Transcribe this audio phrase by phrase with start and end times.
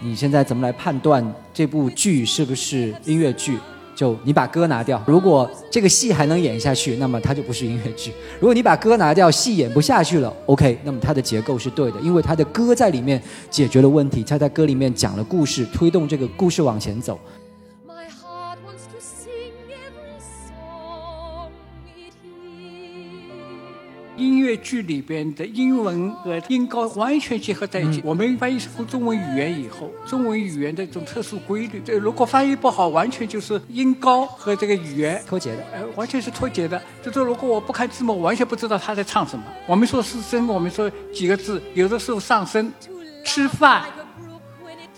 [0.00, 1.24] 你现在怎么来判断
[1.54, 3.58] 这部剧是不是音乐剧？
[3.94, 13.18] 就你把歌拿掉，如果这个戏还能演下去，那么它就不是音乐剧；如果你把歌拿掉，戏演不下去了，OK，那么它的结构是对的，因为它的歌在里面
[13.48, 17.18] 解决了问题，它在歌里面讲了故事，推动这个故事往前走。
[24.46, 28.00] 音乐剧里边的英文和音高完全结合在一起。
[28.04, 36.80] 我们翻译成中文语言以后，中文语言的这种特殊规律，这如果翻译不好，完全就是音高和这个语言脱节的，呃，完全是脱节的。
[37.02, 39.44] 就说如果我不看字幕，完全不知道他在唱什么。
[39.66, 42.72] 我们说是声，我们说几个字，有的时候上升，
[43.24, 43.82] 吃饭。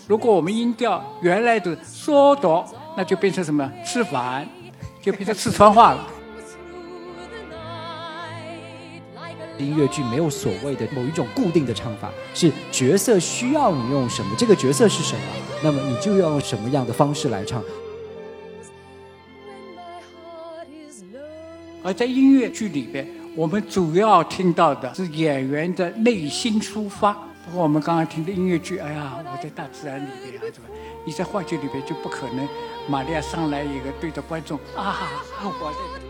[0.07, 2.63] 如果我们音调原来的缩短，
[2.95, 3.67] 那就变成什么？
[3.83, 4.47] 吃饭，
[5.01, 6.07] 就变成四川话了。
[9.63, 15.21] 音乐剧没有所谓的某一种固定的唱法，是角色需要你用什么，这个角色是什么，
[15.63, 17.63] 那么你就要用什么样的方式来唱。
[21.81, 27.13] 而在音乐剧里边，我们主要听到的是演员的内心抒发。
[27.45, 30.69] 包括我们刚刚听的音乐剧，哎呀，我在大自然里边啊，怎么？
[31.03, 32.47] 你在话剧里边就不可能，
[32.87, 35.09] 玛利亚上来一个对着观众啊，
[35.41, 36.08] 我在。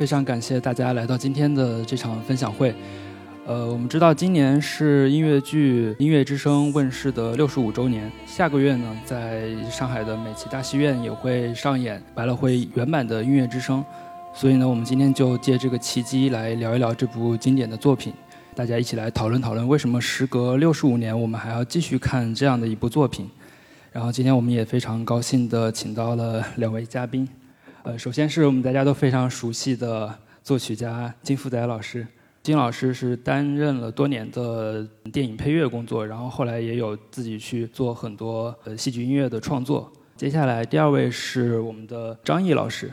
[0.00, 2.74] 非常感谢大家来到今天的这场分享会。
[3.46, 13.84] 呃，我们知道今年是音乐剧《音乐之声》问世的六十五周年，下个月呢，在上海的美琪大戏院也会上演百老汇原版的《音乐之声》，
[14.34, 18.10] 所以呢，我们今天就借这个契机来聊一聊这部经典的作品，
[18.54, 23.28] 大家一起来讨论讨论为什么时隔六十五年我们还要继续看这样的一部作品。
[23.92, 27.28] 然后今天我们也非常高兴的请到了两位嘉宾。
[27.82, 32.06] 呃，首先是我们大家都非常熟悉的作曲家金福仔老师。
[32.42, 39.90] 金老师是担任了多年的电影配乐工作，然后后来也有自己去做很多呃戏剧音乐的创作。
[40.14, 42.90] 接下来第二位是我们的张毅老师。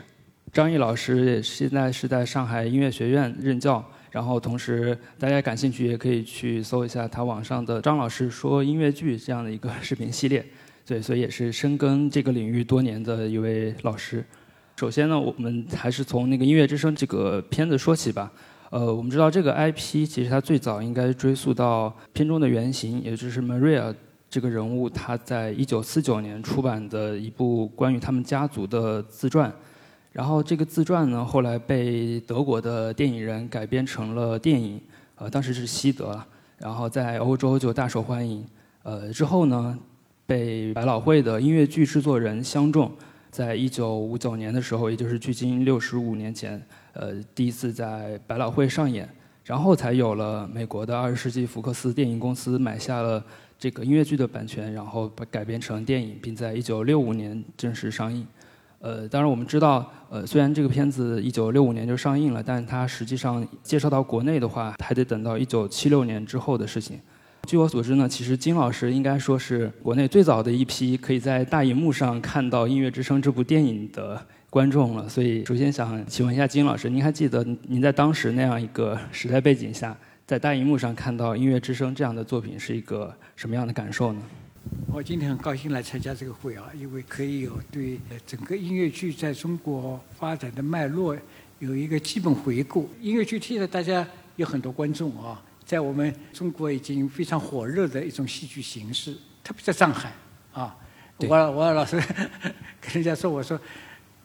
[0.54, 10.42] 张毅老师也现在是在上海音乐学院任教，然后同时大家感兴趣也可以去搜一下他网上的张老师说音乐剧这样的一个 视频系列。
[10.86, 14.24] 对，所以也是深耕这个领域多年的一位老师。
[14.78, 18.30] 首先呢，我们还是从那个《音乐之声》这个片子说起吧。
[18.70, 23.92] 呃，我们知道这个 IP 其实它最早应该追溯到片中的原型，也就是 Maria
[24.30, 29.52] 这个人物，他在一九四九年出版的一部关于他们家族的自传。
[30.12, 34.80] 然后这个自传呢，后来被德国的电影人改编成了电影，
[35.16, 36.22] 呃，当时是西德，
[36.56, 38.46] 然后在欧洲就大受欢迎。
[38.84, 39.76] 呃，之后呢，
[40.24, 42.88] 被百老汇的音乐剧制作人相中。
[43.30, 46.60] 在一九五九年的时候，也就是距今六十五年前，
[46.92, 49.08] 呃，第一次在百老汇上演，
[49.44, 53.22] 然后才有了美国的二十世纪福克斯电影公司买下了
[53.58, 58.26] 这个音乐剧的版权，然后把改编成电影，并在一九六五年正式上映。
[58.80, 67.00] 呃，当然我们知道，呃，虽然这个片子一九六五年就上映了，但它实际上介绍到国内的话，还得等到一九七六年之后的事情。
[67.48, 75.08] 据我所知呢，其实金老师应该说是国内最早的一批可以在大荧幕上看到《音乐之声》这部电影的观众了。
[75.08, 84.20] 所以，首先想请问一下金老师，您还记得您在当时那样一个时代背景下，在大荧幕上看到《音乐之声》这样的作品是一个什么样的感受呢？
[84.92, 91.16] 我今天很高兴来参加这个会啊，因为可以有对整个音乐剧在中国发展的脉络
[91.60, 92.90] 有一个基本回顾。
[93.00, 95.42] 音乐剧现在大家有很多观众啊。
[95.68, 99.12] 在我们中国已经非常火热的一种戏剧形式，
[99.44, 100.10] 特别在上海
[100.50, 100.74] 啊，
[101.18, 102.02] 我我老是
[102.80, 103.60] 跟人家说，我说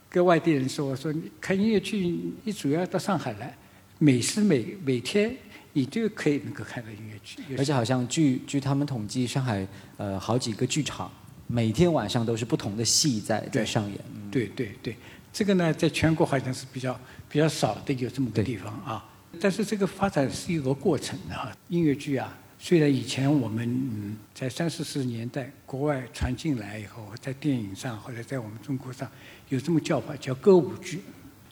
[0.09, 1.99] 跟外地人说，我说你看音乐剧，
[2.45, 3.53] 你主要到上海来，
[3.99, 5.35] 每时每每天
[5.73, 7.43] 你就可以能够看到音乐剧。
[7.57, 9.67] 而且好像据据他们统计，上海
[9.97, 11.11] 呃好几个剧场，
[11.47, 13.99] 每天晚上都是不同的戏在在上演。
[14.31, 14.95] 对对对，
[15.33, 16.97] 这个呢，在全国好像是比较
[17.27, 19.09] 比较少的有这么个地方啊。
[19.39, 29.09] 但是这个发展是一个过程的哈，音乐剧啊，虽然以前我们嗯在三四十年代国外传进来以后，在电影上或者在我们中国上
[29.49, 31.01] 有这么叫法叫歌舞剧，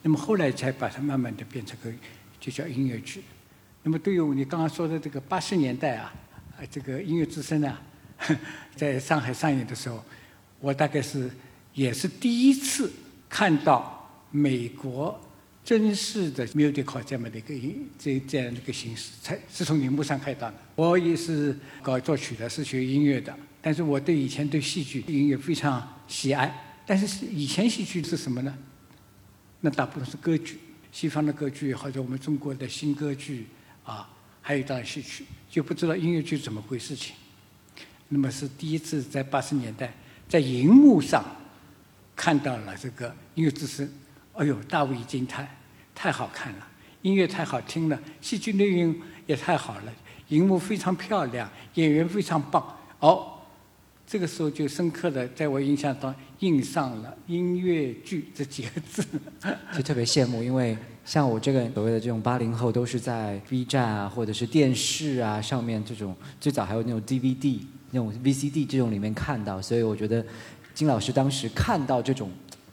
[0.04, 1.92] 那么后来才把它慢慢的变成个
[2.40, 3.24] 就叫音乐剧。
[3.84, 6.14] 那么对于你刚刚说的这个八十年代啊，
[6.70, 7.82] 这个音乐之声啊，
[8.76, 10.02] 在上海上演的时候，
[10.60, 11.30] 我大概是
[11.74, 12.90] 也是第一次
[13.28, 15.20] 看到美国。
[15.72, 20.56] 正式的 musical 这么的一个音这这样的一个形式，才是从荧幕上看到的。
[20.76, 26.54] 我也是搞作曲的，是学音乐的，但是我对以前对戏剧音乐非常喜爱。
[26.86, 28.54] 但是以前戏剧是什么呢？
[29.62, 30.60] 那大部分是歌剧，
[30.92, 33.48] 西方的歌剧或者我们中国的新歌剧
[33.86, 34.10] 啊，
[34.42, 37.16] 还有当然戏曲，就不知道音乐剧怎么回事情。
[38.10, 39.94] 那么是第一次在八十年代
[40.28, 41.24] 在荧幕上
[42.14, 43.90] 看到了这个音乐之声，
[44.34, 45.48] 哎呦，大为惊叹，
[45.96, 46.68] 太好看了，
[47.02, 48.96] 音乐太好听了，戏剧内容
[49.26, 49.94] 也太好了，
[50.30, 53.28] 荧幕非常漂亮，演员非常棒，哦。
[54.08, 59.02] 这个时候就深刻的在我印象中印上了“音乐剧”这几个字，
[59.72, 67.62] 就特别羡慕，因为像我这个所谓的这种八零后，都是在 B 站啊，或者是电视啊上面这种，最早还有那种 DVD、
[67.92, 70.26] 那种 VCD 这种里面看到，所以我觉得
[70.74, 72.30] 金老师当时看到这种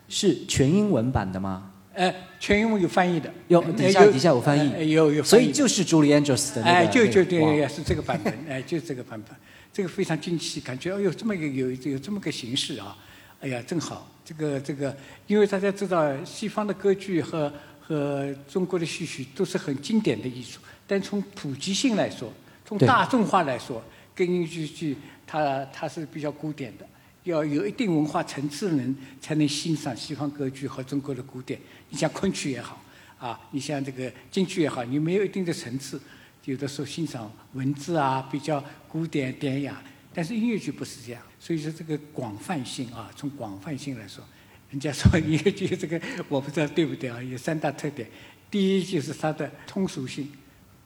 [0.08, 1.70] 是全英文版的吗？
[1.98, 9.36] 呃，全英文有翻译的，有底下底下有翻译，有有，所以就是 Julie Andrews 的那个，哎，就就对，也是这个版本，哎，就是这个版本。
[9.72, 12.96] 这个非常惊奇，感觉哎呦，这么一个有有这么个形式啊！
[13.40, 14.96] 哎呀，正好，这个这个，
[15.26, 22.32] 因为大家知道，西方的歌剧和和中国的戏曲都是很经典的艺术，但从普及性来说，
[22.64, 23.82] 从大众化来说，
[24.14, 24.96] 跟音乐剧
[25.26, 26.86] 它它是比较古典的，
[27.24, 31.60] 要有一定文化层次的人才能欣赏西方歌剧和中国的古典。
[31.90, 32.82] 你像昆曲也好，
[33.18, 36.00] 啊，你像这个京剧也好，你没有一定的层次。
[36.44, 39.82] 有的时候欣赏文字啊，比较古典典雅，
[40.14, 41.22] 但是音乐剧不是这样。
[41.38, 44.24] 所以说这个广泛性啊，从广泛性来说，
[44.70, 48.08] 人家说音乐剧这个我不知道对不对啊，有三大特点。
[48.50, 50.32] 第一就是它的通俗性、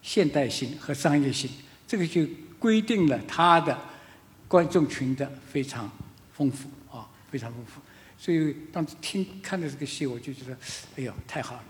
[0.03, 1.49] 现代性和商业性，
[1.87, 2.27] 这个就
[2.59, 3.79] 规定了它的
[4.49, 5.89] 观众群的非常
[6.43, 7.81] 丰富啊，非常丰富。
[8.19, 10.57] 所以当时听看的这个戏，我就觉得，
[10.97, 11.65] 哎呦，太好了。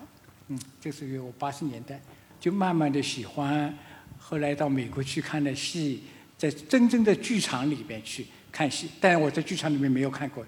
[0.48, 2.00] 嗯，这是我八十年代。
[2.40, 3.72] 就慢慢的喜欢，
[4.18, 6.02] 后来到美国去看的戏，
[6.36, 10.44] 在真正的剧场里边去看戏，但我在剧场里面没有看过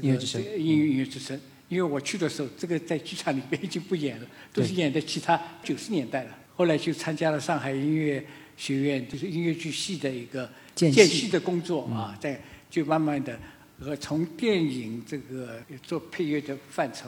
[0.00, 0.42] 音乐之声。
[0.42, 1.38] 音乐音乐之声，
[1.68, 6.38] 因为我去的时候，这个在剧场里边已经不演了，都是演的其他九十年代了。
[6.56, 8.24] 后来就参加了上海音乐
[8.56, 12.40] 学院，就是音乐剧系的一个间隙的工作啊，在
[12.72, 13.38] 就慢慢的
[13.78, 17.06] 和从电影这个做配乐的范畴，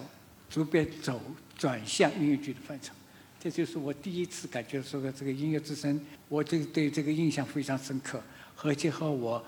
[0.50, 1.18] 逐渐走
[1.56, 2.92] 转向音乐剧的范畴。
[3.40, 8.22] 这就是我第一次感觉说的这个音乐之声，我这对这个印象非常深刻，
[8.54, 9.42] 和结合我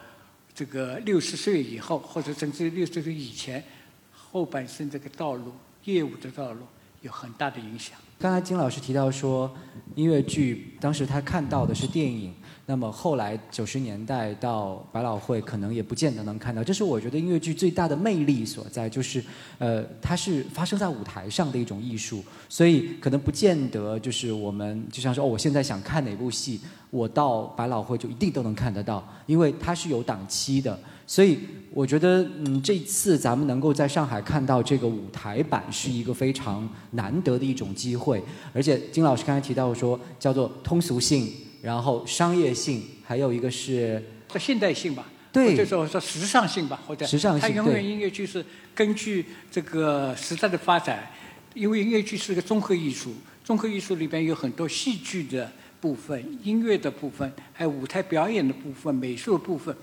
[0.54, 3.62] 这个六十岁以后或者甚至六十岁以前
[4.10, 5.52] 后半生这个道路
[5.84, 6.62] 业务的道路
[7.02, 7.98] 有很大的影响。
[8.18, 9.54] 刚才金老师提到说，
[9.94, 12.32] 音乐剧当时他看到的是电影。
[12.68, 16.64] 那么后来九十年代到百老汇，可能也不见得能看到。
[16.64, 19.22] 这是我觉得音乐剧最大的魅力所在，就是
[19.58, 26.60] 呃，它是发生在舞台上的一种艺术，所以可能不见得就是我们就像说哦，我现在想看哪部戏，
[26.90, 30.76] 我到百老汇就一定都能看得到，因为它是有档期的。
[31.06, 31.38] 所以
[31.72, 38.20] 我觉得嗯，这次咱们能够在上海看到这个舞台版，是一个非常难得的一种机会。
[38.52, 41.32] 而且金老师刚才提到说，叫做通俗性。
[41.66, 44.00] 然后商业性，还有一个是
[44.38, 51.10] 现代性吧，对，或者说说时尚性吧，或者时尚性，它永远音乐剧是根据这个时代的发展，
[51.54, 59.76] 因为音乐剧是个综合艺术，综合艺术里边有很多戏剧的部分、音乐的部分，还有舞台表演的部分、美术的部分，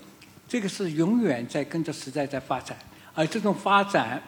[0.48, 2.78] 这个是永远在跟着时代在发展，
[3.14, 4.24] 而这种发展，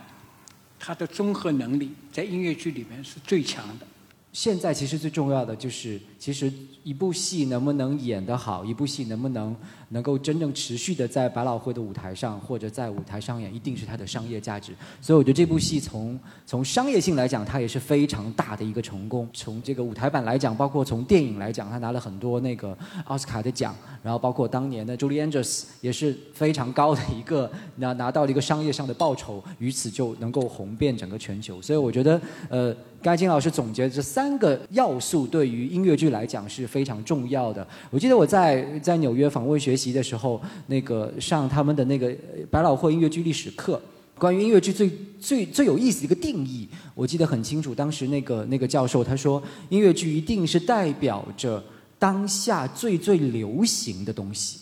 [0.78, 3.88] 它的综合能力在音乐剧里面是最强的。
[4.36, 6.51] 现在其实最重要的就是，其实
[6.84, 9.56] 一部戏能不能演得好，一部戏能不能
[9.89, 14.74] 能够真正持续的在百老汇的舞台上或者在舞台上演，一定是它的商业价值。
[15.01, 19.27] 所以我觉得这部戏从从商业性来讲，它也是非常大的一个成功。
[19.34, 31.62] 从这个舞台版来讲，包括从电影来讲，它拿了很多那个奥斯卡的奖，然后包括当年的 Julie Andrews 也是非常高的一个拿拿到了一个商业上的报酬，于此就能够红遍整个全球。
[31.62, 32.75] 所以我觉得，呃。
[33.01, 37.68] 刚才金老师总结这三个要素，对于音乐剧来讲是非常重要的。
[37.92, 42.15] 我记得我在在纽约访问学学习的时候，那个上他们的那个
[42.50, 43.82] 百老汇音乐剧历史课，
[44.17, 44.89] 关于音乐剧最
[45.20, 47.75] 最最有意思的一个定义，我记得很清楚。
[47.75, 51.62] 当时那个那个教授他说，音乐剧一定是代表着
[52.00, 54.60] 当下最最流行的东西。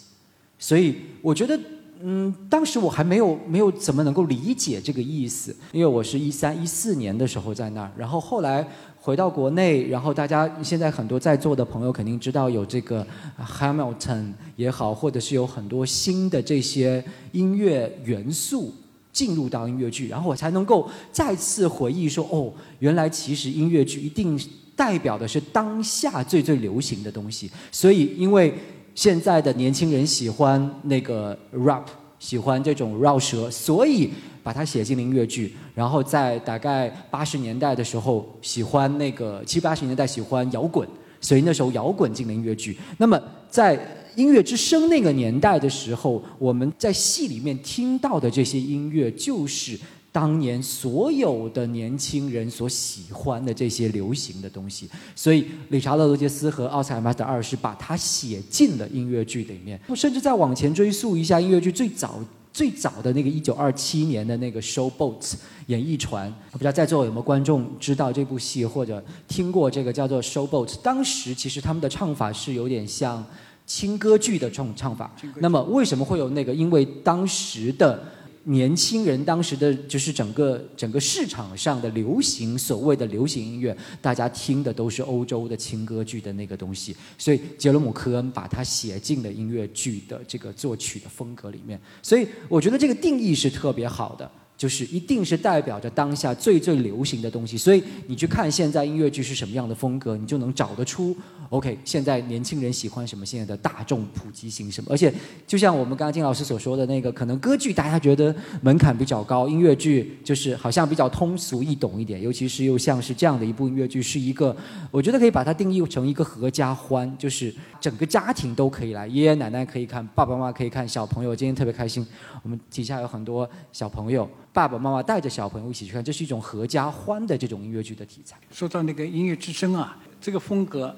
[0.58, 1.60] 所以我觉得。
[2.06, 8.68] 嗯，当时我还没有没有怎么能够理解这个意思，因为我是一三一四年的时候在那儿，然后后来
[9.06, 13.06] 回到国内，然后大家现在很多在座的朋友肯定知道有这个
[13.38, 18.74] Hamilton 也好，或者是有很多新的这些音乐元素
[19.12, 24.40] 进入到音乐剧，然后我才能够再次回忆说，哦，原来其实音乐剧一定
[24.74, 28.54] 代表的是当下最最流行的东西，所以因为。
[28.96, 31.84] 现在的年轻人喜欢那个 rap，
[32.20, 34.12] 喜欢这种绕舌，所以
[34.44, 40.88] 把它写进了音乐剧，然后在大概八十年代的时候喜欢那个七八十年代喜欢摇滚，
[41.22, 42.78] 所以那时候摇滚进了音乐剧。
[42.98, 43.20] 那么
[43.50, 43.80] 在
[44.16, 49.80] 音乐之声那个年代的时候，我们在戏里面听到的这些音乐就是。
[50.14, 59.80] 当年所有的年轻人所喜欢的这些流行的东西，所以理查德·罗杰斯和奥斯卡·马特二世把它写进了音乐剧里面。
[59.96, 62.20] 甚至再往前追溯一下，音乐剧最早
[62.54, 65.20] 最早的那个一九二七年的那个《Show Boat》
[65.66, 70.68] 演艺船，不知道在座有没有观众知道这部戏或者听过这个叫做《Show Boat》？
[70.84, 73.26] 当时其实他们的唱法是有点像
[73.66, 75.12] 轻歌剧的这种唱法。
[75.38, 76.54] 那么为什么会有那个？
[76.54, 78.02] 因为当时的。
[78.46, 94.30] 年轻人当时的就是整个整个市场上的流行，所谓的流行音乐，大家听的都是欧洲的轻歌剧的那个东西，所以杰罗姆·科恩把它写进了音乐剧的这个作曲的风格里面，所以我觉得这个定义是特别好的。
[94.64, 101.14] 就是一定是代表着当下最最流行的东西，所以你去看现在音乐剧是什么样的风格，你就能找得出。
[101.50, 103.26] OK，现在年轻人喜欢什么？
[103.26, 104.88] 现在的大众普及型什么？
[104.90, 105.14] 而且
[105.46, 112.22] 就像我们刚刚金老师所说的那个，可能歌剧大家觉得门槛比较高，音乐剧就是好像比较通俗易懂一点。
[112.22, 114.56] 尤其是又像是这样的一部音乐剧，是一个
[114.92, 122.08] 我觉得可以把它定义成一个合家欢，就是整个家庭都可以来，爷爷奶奶可以看，爸爸妈妈可以看，小朋友今天特别开心，
[122.44, 124.30] 我们底下有很多小朋友。
[124.54, 128.38] 爸爸妈妈带着小朋友一起去看，这是一种合家欢的这种音乐剧的题材。
[128.52, 130.96] 说到那个音乐之声啊，这个风格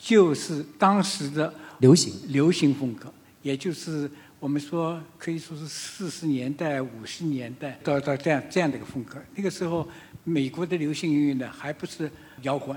[0.00, 2.14] 就是当时的流行。
[2.28, 9.18] 流行风格，也就是我们说可以说是四十年代、五十年代到到这样这样的一个风格。
[9.34, 9.86] 那个时候，
[10.24, 12.10] 美国的流行音乐呢，还不是
[12.42, 12.74] 摇滚，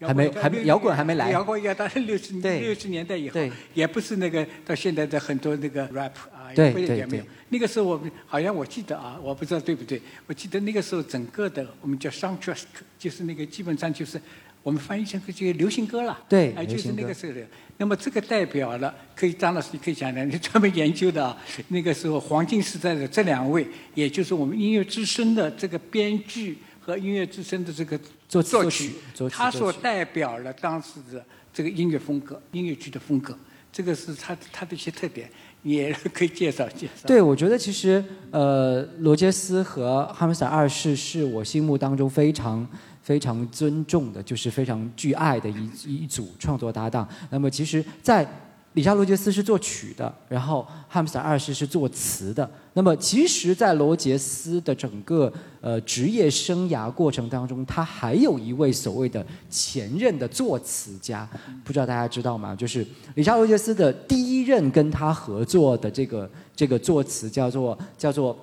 [0.00, 3.38] 还没还没摇滚还没来，摇滚要到六十六十年代以后，
[3.74, 7.24] 也不是那个到现在的很多那个 rap 啊，对对对。
[7.48, 10.00] 那个时候我们好像我记得啊，我不知道对不对。
[10.26, 12.62] 我记得那个时候整个的我们叫 soundtrack，
[12.98, 14.20] 就是那个基本上就是
[14.62, 16.18] 我们翻译成这些流行歌了。
[16.28, 17.44] 对，哎，就是那个时候的。
[17.78, 21.36] 那么这个代表了，可以张老师你可以讲讲，你专门研究的啊。
[21.68, 28.92] 那个时候黄金时代的这两位，也就是我们音乐之声的这个编剧和音乐之声的这个作作曲，
[29.30, 33.36] 他所代表了当时的这个音乐风格、音乐剧的风格。
[33.72, 35.30] 这个是他他的一些特点。
[35.62, 37.06] 也可以介绍介绍。
[37.06, 42.66] 对，我觉得其实呃，罗杰斯和哈姆萨二世是我心目当中非常
[43.02, 47.08] 非常尊重的，就是非常具爱的一一组创作搭档。
[47.30, 48.26] 那么其实，在
[48.74, 52.48] 理查·罗杰斯是作曲的，然后哈姆萨二世是作词的。
[52.74, 61.28] 那么，其实，在罗杰斯的整个呃职业生涯过程当中，他还有一位所谓的前任的作词家，
[61.64, 62.54] 不知道大家知道吗？
[62.54, 68.36] 就是理查·罗杰斯的第一任跟他合作的这个这个作词叫做叫做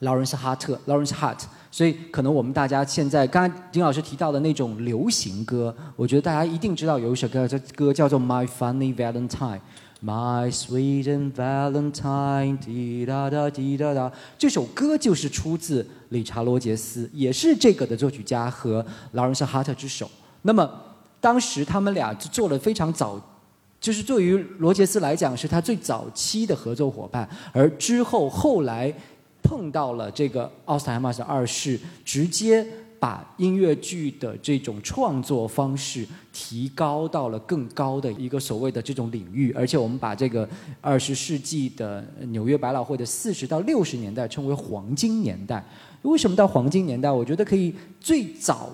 [0.00, 1.38] 劳伦斯·哈特 （Lawrence Hart）。
[1.70, 9.28] 所以，可能我们大家现在，刚才丁老师提到的那种流行歌，我觉得大家一定知道有一首歌，这歌叫做《My Funny Valentine》
[10.04, 14.12] ，My Sweet and Valentine，滴答答滴答答。
[14.36, 20.10] 这首歌就是出自理查·罗杰斯，也是这个的作曲家和劳伦斯·哈特之手。
[20.42, 20.68] 那么，
[21.20, 23.20] 当时他们俩做了非常早，
[23.80, 28.92] 就是对于罗杰斯来讲是他最早期的合作伙伴，而之后后来。
[29.44, 32.64] 碰到了这个奥斯卡马斯二世，直接
[33.02, 40.48] 把音乐剧的这种创作方式提高到了更高的一个所谓的这种领域，而且我们把这个
[40.80, 45.64] 二十世纪的纽约百老汇的四十到六十年代称为黄金年代。
[46.02, 47.10] 为什么到黄金年代？
[47.10, 48.70] 我觉得可以最早，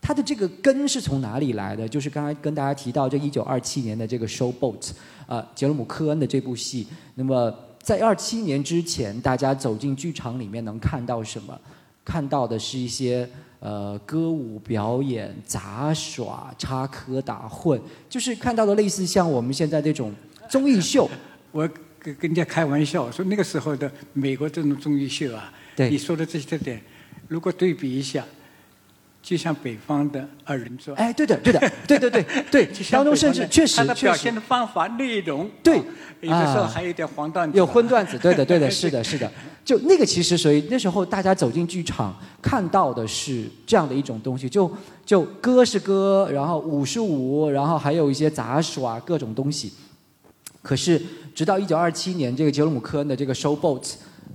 [0.00, 1.88] 它的这个根是从哪里来的？
[1.88, 4.80] 就是刚才跟大家提到这一九二七年的这个《Show Boat》，
[5.26, 6.86] 啊，杰罗姆·科恩的这部戏，
[7.16, 7.52] 那么。
[7.80, 11.58] 在二七年之前，大家走进剧场里面能看到什么？
[12.04, 13.26] 看到的是一些
[13.60, 20.12] 呃歌舞表演、杂耍、插科打诨，就是看到的类似像我们现在这种
[20.48, 21.08] 综艺秀。
[21.52, 26.80] 我跟跟人家开玩笑说，那个时候的美国这种综艺秀啊，你说的这些特点，
[27.26, 28.24] 如果对比一下。
[29.20, 35.82] 就像北方的二人转，哎，对的，对的，对对对对， 当中甚至确实，他的表现的方法、内容，对，
[36.20, 39.30] 有的时候还有点黄段子，有荤段子，对的，对的， 是的，是的，
[39.68, 44.70] 就那个其实，所以那时候大家走进剧场看到的是这样的一种东西，就
[45.04, 49.70] 就歌是歌，然后舞是舞，然后还有一些杂耍各种东西。
[50.62, 50.98] 可是
[51.34, 53.82] 直到一九二七年，这个杰罗姆·科恩的这个《Show Boat》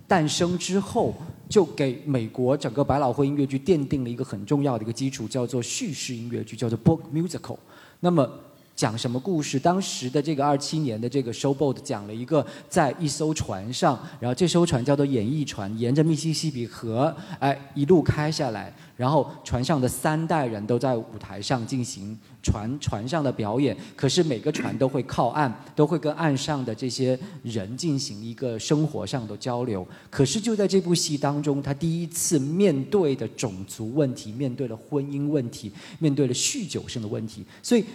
[0.07, 1.15] 诞生之后。
[1.49, 7.57] 就给美国整个百老汇音乐剧奠定了一个很重要的一个基础，叫做叙事音乐剧，叫做 book musical。
[7.99, 8.27] 那么
[8.75, 9.59] 讲什么故事？
[9.59, 29.87] 当时的这个二七年的这个 showboat 讲了一个在一艘船上，然后这艘船叫做演艺船，沿着密西西比河，哎，一路开下来，然后船上的三代人都在舞台上进行船船上的表演，可是每个船都会靠岸，都会跟岸上的这些人进行一个生活上的交流。
[30.09, 37.85] 可是就在这部戏当中，他第一次面对的种族问题，面对了婚姻问题，面对了酗酒性的问题，所以。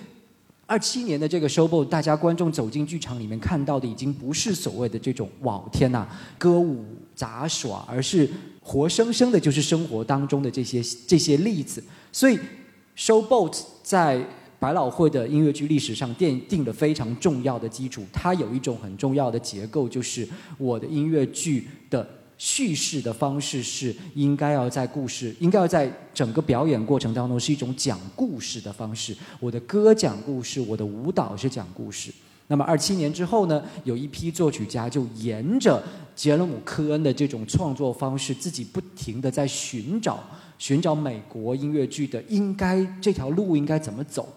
[0.69, 6.07] 二七年的这个 showboat，大家观众走进剧场里面看到的已经不是所谓的这种哇天呐
[6.37, 6.85] 歌舞
[7.15, 8.29] 杂耍，而是
[8.61, 11.83] 活生生的就是生活当中的这些这些例子。
[12.13, 12.39] 所以
[12.95, 14.23] showboat 在
[14.59, 18.05] 百老汇的音乐剧历史上奠定了非常重要的基础。
[18.13, 22.07] 它有一种很重要的结构，就是我的音乐剧的。
[22.39, 29.15] 叙事的方式是应该要在故事，应该要在整个表演过程当中是一种讲故事的方式。
[29.41, 32.13] 我的歌讲故事，我的舞蹈是讲故事。
[32.47, 35.83] 那么二七年之后呢，有一批作曲家就沿着
[36.17, 40.25] 杰伦姆·科恩的这种创作方式，自己不停的在寻找
[40.59, 44.33] 寻找美国音乐剧的应该这条路应该怎么走。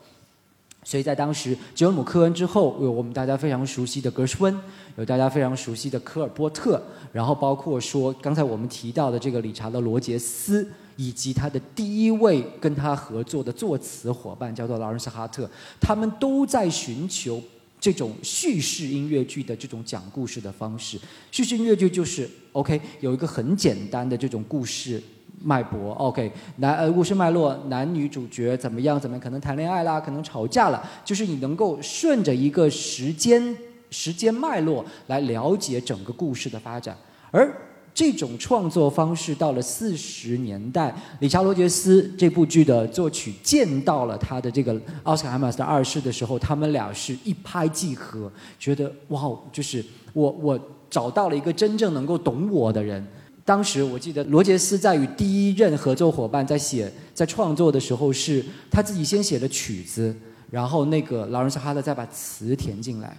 [0.83, 4.57] 所以在当时，吉尔姆·科恩之后，有我们大家非常熟悉的格什温，
[4.97, 6.81] 有大家非常熟悉的科尔波特，
[7.13, 15.47] 然后包括说刚才我们提到的这个理查德·罗杰斯，以及他的第一位跟他合作的作词伙伴叫做劳伦斯·哈特，
[15.79, 17.39] 他们都在寻求
[17.79, 20.99] 这种叙事音乐剧的这种讲故事的方式。
[21.31, 25.01] 叙事音乐剧就是 OK，有一个很简单的这种故事。
[25.43, 28.99] 脉搏，OK，男呃故事脉络，男女主角怎么样？
[28.99, 29.99] 怎么样可能谈恋爱啦？
[29.99, 30.81] 可能吵架了？
[31.03, 33.55] 就是你能够顺着一个时间
[33.89, 36.95] 时间脉络来了解整个故事的发展。
[37.31, 37.51] 而
[37.93, 53.05] 这种创作方式到了四十年代，理查罗杰斯这部剧的作曲见到了他的这个奥斯卡·海马斯的二世的时候，他们俩是一拍即合，觉得哇，就是我我找到了一个真正能够懂我的人。
[53.43, 60.15] 当时我记得罗杰斯在与第一任合作伙伴在写在创作的时候，是他自己先写了曲子，
[60.49, 63.17] 然后那个劳伦斯哈特再把词填进来，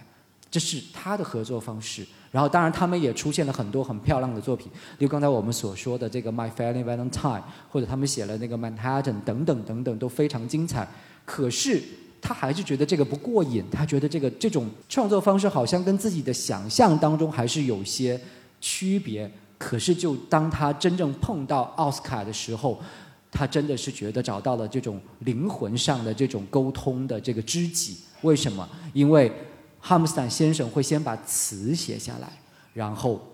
[0.49, 2.05] 这是他的合作方式。
[2.31, 7.11] 然后当然他们也出现了很多很漂亮的作品，就刚才我们所说的这个《My f a i l y Valentine》，
[7.69, 10.87] 或者他们写了那个《Manhattan》等等等等都非常精彩。
[11.25, 11.79] 可是
[12.19, 18.19] 他还是觉得这个不过瘾，他觉得这个这种创作方式好像跟自己的想象当中还是有些
[18.59, 19.29] 区别。
[19.65, 22.77] 可是，就当他真正碰到奥斯卡的时候，
[23.31, 27.97] 他真的是觉得找到了这种灵魂上的这种沟通的这个知己。
[28.23, 28.67] 为什么？
[28.91, 29.31] 因为
[29.79, 32.29] 哈姆斯坦先生会先把词写下来，
[32.73, 33.25] 然后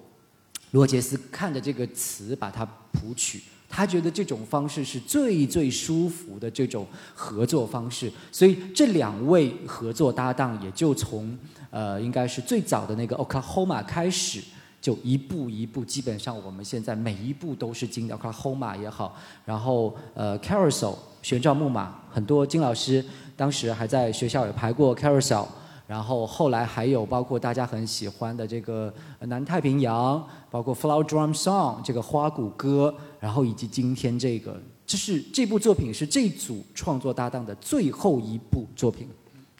[0.69, 3.41] 罗杰斯看着这个词把它谱曲。
[3.67, 8.11] 他觉得这种方式是最最舒服的这种合作方式。
[8.31, 11.35] 所以这两位合作搭档也就从
[11.71, 14.41] 呃，应该是最早的那个 Oklahoma 开始。
[14.81, 19.15] 就一步一步，基本上我们现在每一步都是金的，Oklahoma 也好，
[19.45, 23.03] 然后呃，Carousel 旋转木马，很多金老师
[23.35, 25.45] 当时还在学校也排过 Carousel，
[25.85, 39.09] 然后后来还有包括大家很喜欢的这个南太平洋，包括 Flower Drum Song 这个花鼓歌，然后以及今天这个，这是这部作品是这组创作搭档的最后一部作品，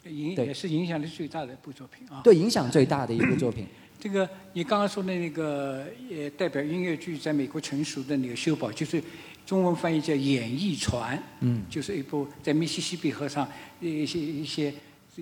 [0.04, 3.66] 影也是影响力最大的一部作品啊，对，影响最大的一部作品。
[4.00, 9.02] 这个你刚刚说的那个，呃，代表音乐剧在美国成熟的那个修堡，就是
[9.44, 13.46] 中文翻译叫演艺船，嗯，就是一部在密西西比河上
[13.78, 14.72] 一些一些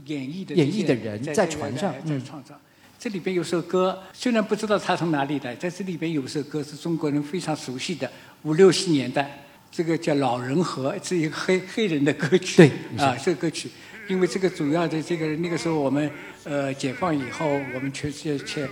[0.06, 2.58] 演绎的演绎的人在船上在创造。
[3.00, 8.10] 这里边有首歌，虽然不知道它从哪里来，在这里边有首歌是中国人非常熟悉的
[8.42, 12.70] 五六十年代，这个叫《老人河》，是一个黑黑人的歌曲，对，
[13.04, 13.68] 啊，这个歌曲。
[14.08, 16.10] 因为这个主要的这个那个时候我们
[16.44, 18.66] 呃解放以后，我们全世界去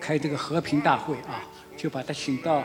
[0.00, 1.44] 开这个和平大会啊，
[1.76, 2.64] 就把他请到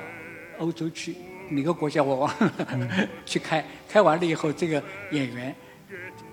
[0.57, 1.15] 欧洲去，
[1.49, 5.55] 哪个国家我忘了， 去开开完了以后，这个演员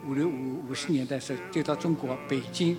[0.06, 2.76] 五六五五十年代时候就到中国北京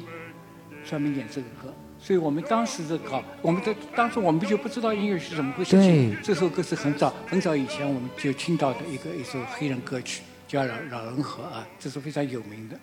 [0.84, 5.76] 专门演这个歌，所以我们当时的搞，我们的当时我们就不知道音乐是怎么回事。
[5.76, 12.80] 对，这首歌是很早很早以前我们就听到的一个一首黑人歌曲，叫《老老人河》啊，这是非常有名的。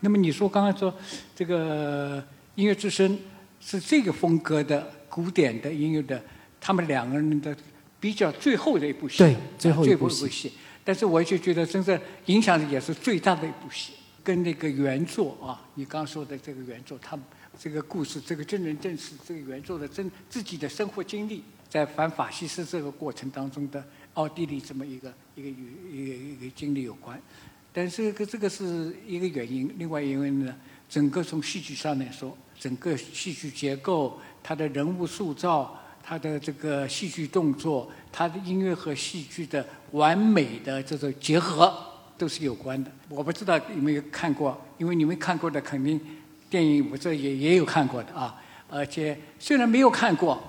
[0.00, 0.94] 那么你说刚刚说
[1.34, 2.22] 这个
[2.54, 3.18] 音乐之声
[3.60, 6.22] 是这个风格的古典的音乐的，
[6.60, 7.56] 他们两个人的
[7.98, 10.52] 比较最后的一部戏，对，最后一部戏。
[10.84, 17.18] 但是我就觉得真正影响力也是最大的一部戏，跟那个原作啊，你刚说的这个原作，他
[17.58, 23.84] 这个故事，这个真人真事，这个原作的真自己的生活经历，在反法西斯这个过程当中的
[24.14, 27.20] 奥地利这么一个一个一个一个经历有关。
[27.78, 30.52] 但是这个这个是一个原因，另外因为呢，
[30.88, 41.72] 整个从戏剧上来说，整个戏剧结构、它的人物塑造、它的这个戏剧动作、它的音乐和戏剧的完美的这种结合，
[42.16, 42.90] 都是有关的。
[43.08, 46.00] 我不知道有没有看过，因为你们看过的肯定
[46.50, 48.42] 电影，我这也也有看过的啊。
[48.68, 50.42] 而且虽然没有看过，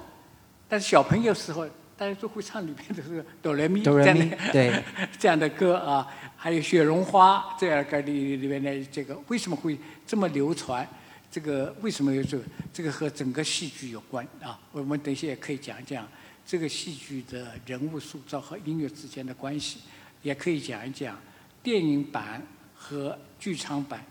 [0.68, 1.68] 但是小朋友时候
[2.00, 4.84] 大家都会唱里面的这个 哆来咪哆来咪这样的对
[5.20, 6.08] 这样的歌啊，
[6.38, 10.88] 还有雪绒花这样个里里面的这个为什么会这么流传？
[11.30, 12.44] 这个为什么有这个？
[12.72, 14.58] 这个和整个戏剧有关啊。
[14.72, 16.08] 我们等一下也可以讲一讲
[16.46, 19.80] 这个戏剧的人物塑造和音乐之间的关系，
[20.24, 21.20] 也可以讲一讲
[21.62, 22.42] 电影版
[22.74, 24.04] 和剧场版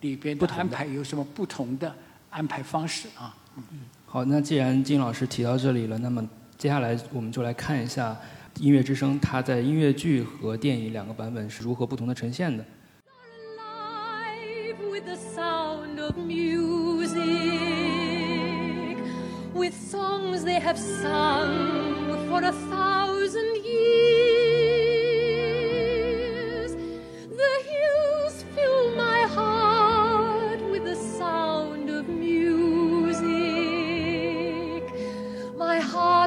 [0.00, 1.94] 里边的安排有什么不同的
[2.30, 3.34] 安排方式啊。
[3.56, 3.62] 嗯
[4.04, 6.26] 好，那既然金老师提到这里了，那么
[6.58, 8.18] 接下来我们就来看一下
[8.60, 12.64] 《音乐之声》它在音乐剧和电影两个版本是如何不同的呈现的。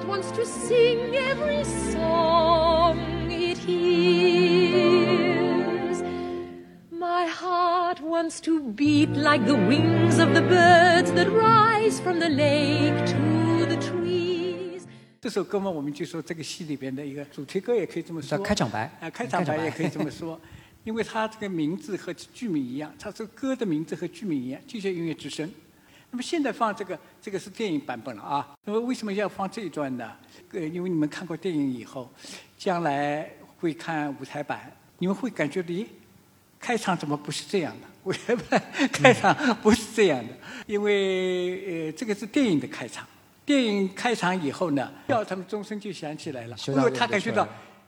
[0.01, 2.97] Heart wants to sing every song
[3.29, 4.81] it hears.
[6.91, 12.29] My heart wants to beat like the wings of the birds that rise from the
[12.29, 14.85] lake to the trees.
[15.21, 18.37] 这首歌嘛，我们就说这个戏里边的一个主题歌，也可以这么说。
[18.39, 20.39] 开场白啊，开场白白也可以这么说，
[20.83, 25.47] 因为它这个名字和剧名一样，它这个歌的名字和剧名一样，就叫《音乐之声》。
[26.11, 28.47] 那么现在放这个，这个是电影版本了啊。
[28.65, 30.11] 那么为什么要放这一段呢？
[30.51, 32.11] 呃，因为你们看过电影以后，
[32.57, 35.85] 将来会看舞台版，你们会感觉咦，
[36.59, 37.87] 开场怎么不是这样的？
[38.03, 40.33] 舞台版开场不是这样的？
[40.67, 43.07] 因为呃，这个是电影的开场。
[43.45, 47.47] 电影开场以后呢，教堂的钟声就响起来了，因为他感觉到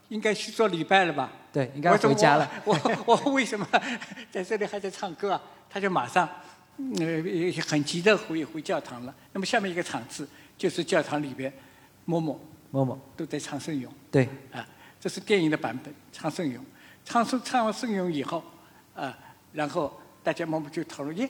[0.09, 1.31] 应该去做礼拜了吧？
[1.51, 2.73] 对应该回家了我
[3.05, 3.67] 我我为什么
[4.31, 5.41] 在这里还在唱歌啊？
[5.69, 6.27] 他就马上
[6.77, 9.15] 呃很急的回回教堂了。
[9.31, 11.51] 那么下面一个场次就是教堂里边，
[12.05, 12.39] 某某
[12.71, 13.91] 某某都在唱圣咏。
[14.09, 14.67] 对啊，
[14.99, 16.63] 这是电影的版本，唱圣咏，
[17.05, 18.43] 唱圣唱完圣咏以后，
[18.95, 19.17] 啊，
[19.51, 21.29] 然后大家默默就讨论，耶，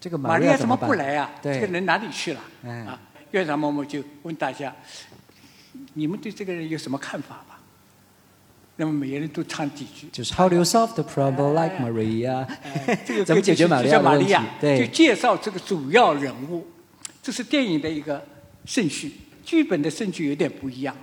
[0.00, 2.40] 这个玛利亚怎么不来啊、这个人哪里去了？
[2.62, 3.00] 嗯啊，
[3.32, 4.74] 院长默默就问大家，
[5.94, 7.57] 你们对这个人有什么看法吧？
[8.80, 10.08] 那么每个人都唱几句。
[10.12, 12.46] 就是 How do you solve the problem like Maria？
[12.86, 16.64] 哎这个 怎么解决玛利亚的问题就介绍这个主要人物，
[17.20, 18.24] 这是电影的一个
[18.64, 19.12] 顺序，
[19.44, 20.96] 剧本的顺序有点不一样，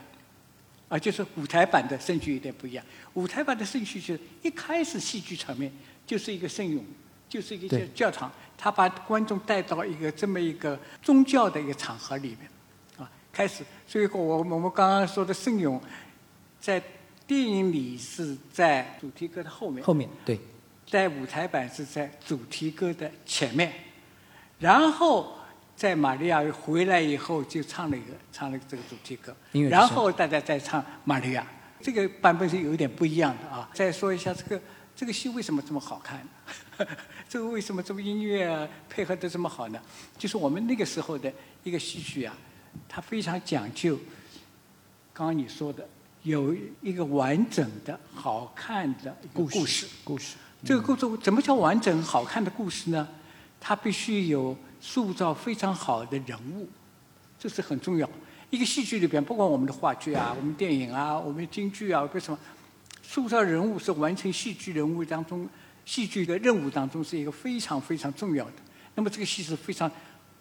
[0.88, 2.84] 啊，就是舞台版的顺序有点不一样。
[3.16, 5.72] 舞台版的顺序就是一开始戏剧场面
[6.08, 6.82] 就是一个圣咏，
[7.28, 12.50] 就是一个对教堂，他把观众带到一个这么一个宗教的一个场合里面，
[12.98, 13.66] 啊，开始。
[13.86, 15.82] 所以我我们刚刚说的圣咏，
[16.60, 16.82] 在
[17.28, 20.40] 电影里是在主题歌的后面，后面对
[20.88, 23.74] 在舞台版是在主题歌的前面，
[24.60, 25.34] 然后
[25.76, 29.36] 在玛利亚回来以后就唱了一个唱了这个主题歌
[29.70, 31.46] 然后大家再唱玛利亚，
[31.82, 33.70] 这个版本是有一点不一样的啊。
[33.74, 34.62] 再说一下这个
[34.96, 36.26] 这个戏为什么这么好看？
[37.28, 39.82] 这个为什么这个音乐啊配合的这么好呢？
[40.18, 41.34] 就是我们那个时候的
[41.64, 42.38] 一个戏曲啊，
[42.88, 43.98] 它非常讲究，
[45.12, 45.88] 刚刚你说的
[46.26, 49.88] 有一个完整的好看的故事。
[50.04, 53.08] 故事这个故事怎么叫完整好看的故事呢？
[53.62, 56.68] 它必须有塑造非常好的人物，
[57.38, 58.10] 这是很重要。
[58.50, 62.40] 一个戏剧里边，不管我们的话剧啊、我们电影啊、我们京剧啊，为什么
[63.04, 65.48] 塑造人物是完成戏剧人物当中
[65.86, 68.54] 戏剧的任务当中是一个非常非常重要的。
[68.96, 69.92] 那么这个戏是非常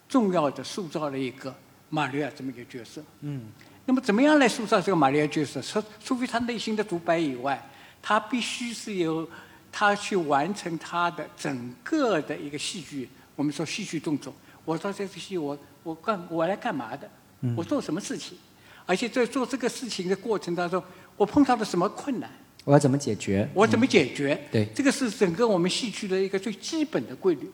[0.09, 1.55] 重要的塑造了一个
[1.91, 3.05] 马利亚这么一个角色。
[3.21, 3.43] 嗯，
[3.87, 5.61] 那么怎么样来塑造这个玛利亚角色？
[5.61, 7.63] 除除非他内心的独白以外，
[8.01, 9.29] 他必须是由
[9.71, 14.35] 他去完成他的整个的一个戏剧，我们说戏剧动作。
[14.65, 17.09] 我到这个戏，我我干我来干嘛的？
[17.55, 18.39] 我做什么事情？
[18.87, 20.83] 而且在做这个事情的过程当中，
[21.17, 22.31] 我碰到了什么困难？
[22.65, 23.47] 我要怎么解决？
[23.53, 24.41] 我怎么解决？
[24.51, 27.51] 对这个是整个我们戏剧的一个最基本的规律，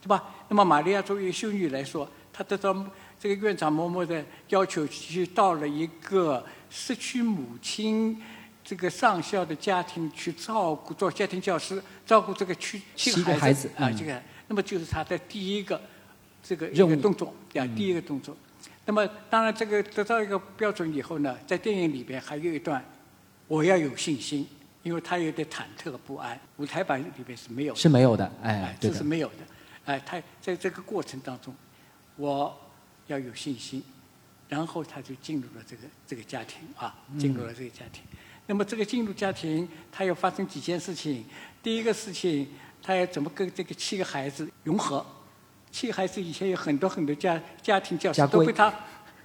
[0.00, 0.22] 对吧？
[0.48, 2.72] 那么玛利亚作为修女来说，她得到
[3.26, 8.22] 这个院长默默的要求，去到了一个失去母亲
[8.62, 15.80] 这个上校的家庭去照顾，做家庭教师，照顾这个去七七个个孩子啊，嗯这个，那么就是他的第一个
[16.40, 18.36] 这个一任务个动作，啊，第一个动作。
[18.84, 22.84] 那么当然，这个得到一个标准以后呢，在电影里边还有一段，
[23.48, 24.46] 我要有信心，
[24.84, 26.38] 因为他有点忐忑不安。
[26.58, 29.34] 舞台版里边是没有的，是没有的，哎这是，没有的。
[29.84, 31.52] 哎，他在这个过程当中，
[32.14, 32.56] 我
[33.06, 33.82] 要有信心，
[34.48, 38.02] 然后他就进入了这个这个家庭啊，进入了这个家庭。
[38.46, 41.24] 那么这个进入家庭，他要发生几件事情。
[41.62, 42.48] 第一个事情，
[42.82, 45.04] 他要怎么跟这个七个孩子融合？
[45.72, 48.72] 七个孩子以前有很多很多家家庭教师都被他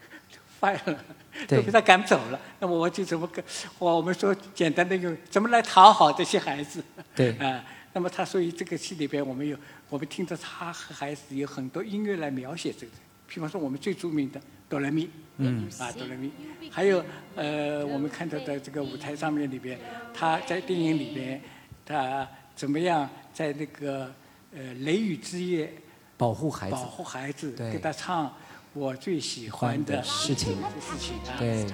[0.60, 1.06] fire 了，
[1.48, 2.40] 对都被他赶走了。
[2.60, 3.46] 那么我就怎么跟
[3.78, 6.84] 我我们说简单的用怎么来讨好这些孩子？
[7.16, 7.64] 对啊、
[7.94, 9.56] 那么他所以这个戏里边，我们有
[9.88, 12.92] 我们听着他和孩子有很多音乐来描写这个，
[13.34, 16.30] 比方说我们最著名的哆来咪，嗯，啊哆来咪，
[16.70, 17.02] 还有
[17.34, 19.80] 呃我们看到的这个舞台上面里边，
[20.14, 21.42] 他在电影里边，
[21.86, 24.14] 他怎么样在那个
[24.54, 25.72] 呃雷雨之夜
[26.18, 26.76] 保护孩子。
[26.76, 27.72] 保，护孩子，对。
[27.72, 28.36] 给他唱
[28.74, 30.54] 我最喜欢的事情。
[30.82, 31.66] 事情啊，对。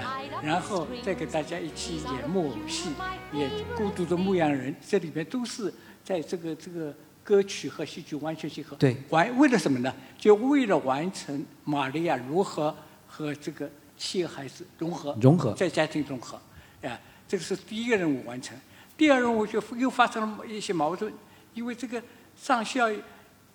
[0.43, 2.91] 然后再给大家一起演木偶戏，
[3.33, 6.93] 演《孤独的牧羊人》，这里边都是在这个这个
[7.27, 8.77] 歌曲和戏剧完全结合。
[8.77, 9.93] 对完为了什么呢？
[10.17, 12.73] 就为了完成玛利亚如何
[13.05, 16.39] 和这个七个孩子融合，融合在家庭融合，
[16.81, 18.57] 啊，这个是第一个任务完成。
[18.95, 21.11] 第二任务就又发生了一些矛盾，
[21.53, 22.01] 因为这个
[22.37, 22.89] 上校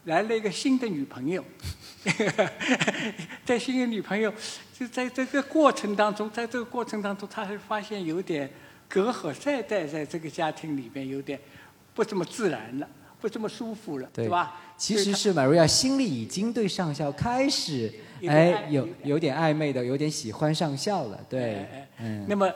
[0.05, 1.43] 来了一个新的女朋友，
[3.47, 4.31] 在新的女朋友
[4.79, 8.51] 就在这个过程当中，在这个过程当中，他还发现有点
[8.87, 11.41] 隔阂，再待在这个家庭里边有点
[11.95, 12.87] 不怎么自然了，
[13.23, 14.61] 不这么舒服了，对吧？
[14.77, 17.91] 其实是 Maria 心里已经对上校开始，
[18.29, 22.53] 哎，有有点暧昧的，有点喜欢上校了，对哎哎，嗯，那么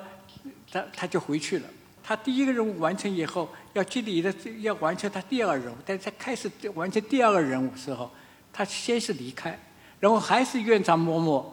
[0.73, 1.69] 他他就回去了。
[2.03, 8.11] 他第一个任务完成以后，要接力的要完成他第二个任务，但是他开始完成第二个任务的时候，
[8.53, 9.57] 他先是离开，
[10.01, 11.45] 然后还是院长嬷嬷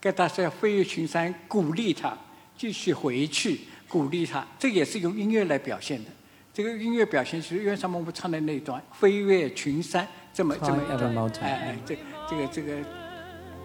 [0.00, 2.16] 跟他说要飞越群山，鼓励他
[2.56, 6.10] 继续回去，鼓励他，这也是用音乐来表现的。
[6.58, 11.96] 这个音乐表现是院长嬷嬷唱的那一段“飞越群山”这么这么一段哎哎，这
[12.28, 12.76] 这个这个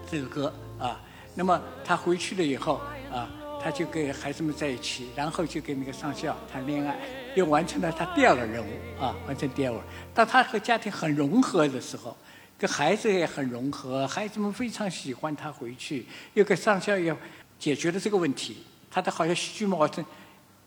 [0.08, 1.00] 这个歌啊。
[1.34, 2.80] 那么他回去了以后
[3.12, 3.28] 啊，
[3.60, 6.96] 他就跟孩子们在一起，然后就跟那个上校谈恋爱，
[7.34, 8.70] 又完成了他第二个任务
[9.02, 9.80] 啊，完成第二个。
[10.14, 12.16] 当他和家庭很融合的时候，
[12.56, 17.12] 跟孩子也很融合，孩子们非常喜欢他回去，又跟上校也
[17.58, 20.06] 解决了这个问题，他的好像戏剧矛盾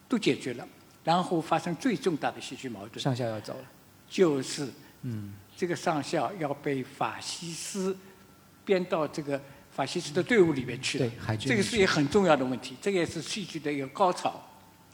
[0.09, 0.67] 都解决了，
[1.07, 3.63] 然后发生最重大的戏剧矛盾，上校要走了，
[4.09, 4.67] 就是，
[5.03, 7.97] 嗯，这个上校要被法西斯
[8.65, 9.39] 编到这个
[9.71, 11.07] 法西斯的队伍里面去了。
[11.07, 14.31] 对海军这个是一个很重要的问题，这个也是戏剧的一个高潮，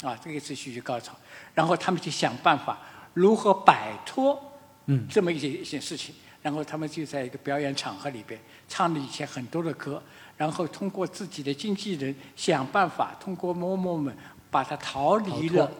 [0.03, 1.17] 啊，这个也是戏剧高潮。
[1.55, 2.77] 然后他们就想办法
[3.15, 4.39] 如何摆脱，
[4.85, 6.13] 嗯，这么一件一些事情。
[6.43, 9.99] 然后他们就在一个表演场合里边唱了以前很多的歌，
[10.37, 14.15] 然后通过自己的经纪人想办法，通过嬷嬷们
[14.51, 15.75] 把他逃离了脱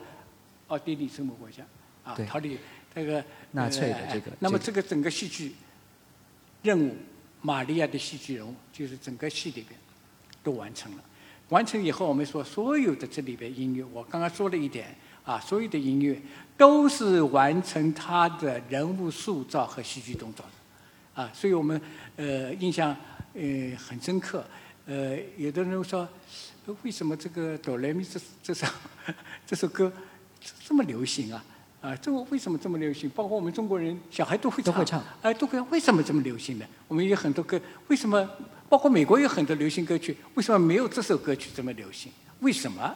[0.68, 1.64] 奥地利这么国家
[2.04, 2.58] 啊，逃离
[2.94, 5.56] 这个纳粹的呃这个那么这这个整个戏剧
[6.62, 6.96] 任务，
[7.42, 9.80] 玛利亚的戏剧人物，就是整个戏里边
[10.44, 11.04] 都完成了。
[11.50, 16.20] 完成以后，我们说所有的这里边音乐，我刚刚说了一点啊，所有的音乐
[16.58, 21.80] 都是完成他的人物塑造和戏剧动作的啊，所以我们
[22.16, 22.96] 呃印象
[23.34, 23.42] 呃
[23.78, 24.44] 很深刻。
[24.86, 26.08] 呃，有的人说，
[26.66, 28.66] 呃为什么这个哆来咪这这首
[29.46, 29.92] 这首歌
[30.66, 31.46] 这么流行啊？
[31.82, 33.10] 啊，这为什么这么流行？
[33.10, 35.60] 包括我们中国人，小孩都会唱，都会唱哎，都会。
[35.64, 36.66] 为什么这么流行呢？
[36.88, 38.30] 我们有很多歌，为什么？
[38.70, 42.12] 包括美国有很多流行歌曲，为什么没有这首歌曲这么流行？
[42.40, 42.96] 为什么？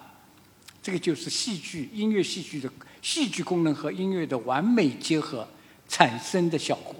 [0.81, 5.45] 这个就是戏剧、音乐戏剧的戏剧功能和音乐的完美结合
[5.89, 6.95] 产生的效果，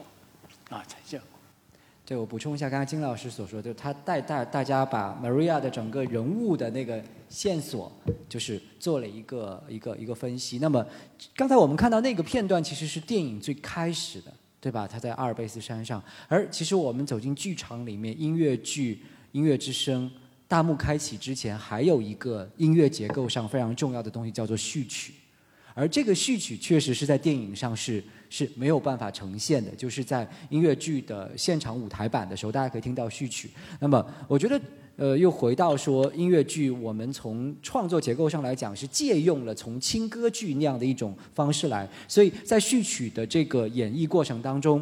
[0.70, 1.37] 啊，产生效果。
[2.08, 7.92] 对，我补充一下刚才金老师所说的，他带大大家把 Maria 的整个人物的那个线索，
[8.30, 10.58] 就是做了一个一个一个分析。
[10.60, 10.88] 那么
[11.36, 14.88] 刚才我们看到那个片段，其实是电影最开始的，对吧？
[14.88, 18.96] 他在阿尔卑斯山上，而其实我们走进剧场里面，音乐剧
[19.34, 20.10] 《音乐之声》
[20.48, 25.14] 大幕开启之前，还有一个音乐结构上非常重要的东西，叫做序曲。
[25.74, 33.50] 而这个序曲确实是在电影上是是没有办法呈现的，就是在音乐剧的现场舞台版的时候，大家可以听到序曲。
[33.80, 34.62] 那么，我觉得，
[34.96, 44.82] 呃，又回到说音乐剧，我们从创作结构上来讲，是借用了从轻歌剧那样的一种方式来，所以在序曲的这个演绎过程当中。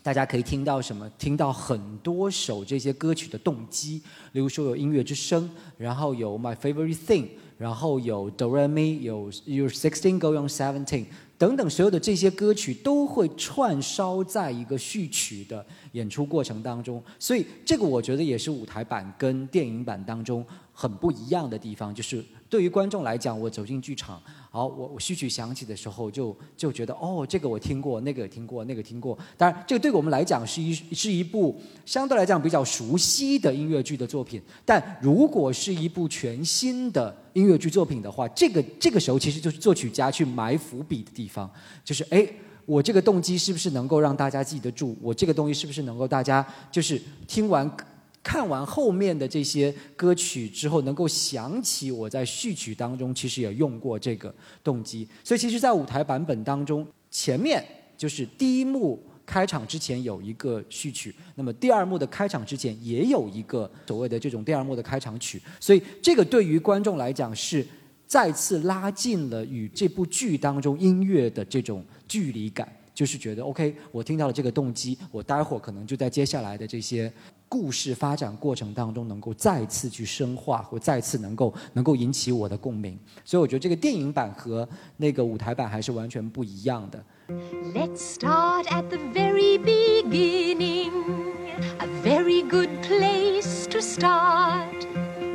[0.00, 1.10] 大家可以听到什么？
[1.18, 4.00] 听到很多首这些歌曲的动机，
[4.32, 7.26] 例如说有音乐之声，然后有 My Favorite Thing，
[7.58, 11.06] 然后有 Do Re Mi，有 You're Sixteen Go on Seventeen
[11.38, 17.00] 等等，所有的这些歌曲都会串烧在一个序曲的演出过程当中。
[17.16, 29.16] 所以这个我觉得也是舞台版跟电影版当中很不一样的地方，就是对于观众来讲，我走进剧场，好，我我序曲响起的时候，就就觉得哦，这个我听过，那个也听过，那个听过。
[29.36, 34.42] 当然，这个对我们来讲是一是一部相对来讲比较熟悉的音乐剧的作品。
[34.64, 41.50] 但如果是一部全新的音乐剧作品的话，这个这个时候其实就是作曲家去埋伏笔的地方，
[41.84, 42.26] 就是哎。
[42.68, 44.94] 我这个动机是不是能够让大家记得住？
[45.00, 47.66] 我这个东西是不是能够大家就是听完、
[48.22, 55.08] 看完后面的这些歌曲之后，能够想起我在序曲当中其实也用过这个动机。
[55.24, 57.64] 所以，其实，在舞台版本当中，前面
[57.96, 65.40] 就是第一幕开场之前有一个序曲，那么第二幕的开场之前也有一个所谓的这种第二幕的开场曲。
[65.60, 67.66] 所以，这个对于观众来讲是
[68.06, 71.84] 再次拉近了与这部剧当中音乐的这种。
[72.08, 72.66] 距离感，
[72.98, 77.12] 就是觉得 OK，我听到了这个动机，我待会儿可能就在接下来的这些
[77.48, 82.98] 故事发展过程当中，能够再次去深化，或再次能够能够引起我的共鸣。
[83.24, 87.00] 所以我觉得这个电影版和那个舞台版还是完全不一样的。
[87.72, 90.90] Let's start at the very beginning,
[91.78, 94.88] a very good place to start.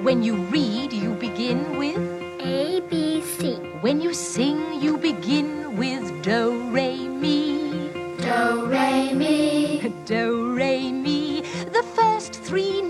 [0.03, 1.97] When you read, you begin with
[2.41, 3.57] A B C.
[3.81, 6.92] When you sing, you begin with do, re,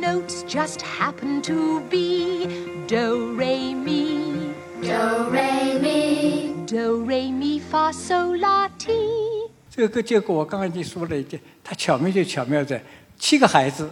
[0.03, 2.45] notes just happen to be
[2.87, 4.51] do, re, mi.
[4.81, 6.53] Do, re, mi.
[6.65, 8.91] Do, re, mi, fa, sol, la, ti.
[9.69, 12.83] 这个歌结果我刚刚已经说了一件，它巧妙就巧妙在
[13.17, 13.89] 七个孩子，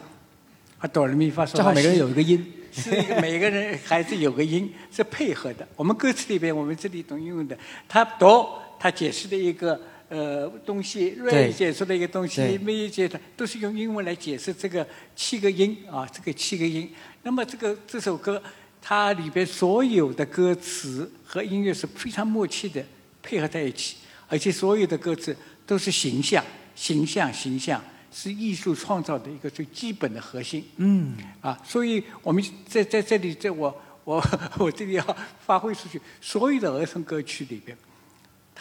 [0.79, 2.45] 啊，哆来咪发嗦，正好每个人有一个音。
[2.73, 5.67] 是一个每个人孩子有个音是配合的。
[5.75, 9.79] 我们歌词里边，我们这里都用的，他哆，他解释的一个
[10.11, 16.91] 呃东西，瑞解释的一个东西，咪解的都是用英文来解释这个七个音啊，这个七个音。
[17.23, 18.43] 那么这个这首歌，
[18.81, 22.83] 它里边所有的歌词和音乐是非常默契的
[23.23, 23.95] 配合在一起，
[24.27, 25.33] 而且所有的歌词
[25.65, 26.43] 都是形象，
[26.75, 27.81] 形象，形象。
[28.13, 30.61] 是艺术创造的一个最基本的核心。
[30.75, 31.15] 嗯。
[31.39, 34.21] 啊，所以我们在在这里，在我我
[34.57, 37.77] 我这里要发挥出去，所有的儿童歌曲里边，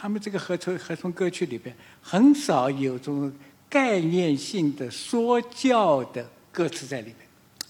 [0.01, 3.31] 他们这个合成合成歌曲里边，很少有这种
[3.69, 7.17] 概念性的说教的歌词在里边。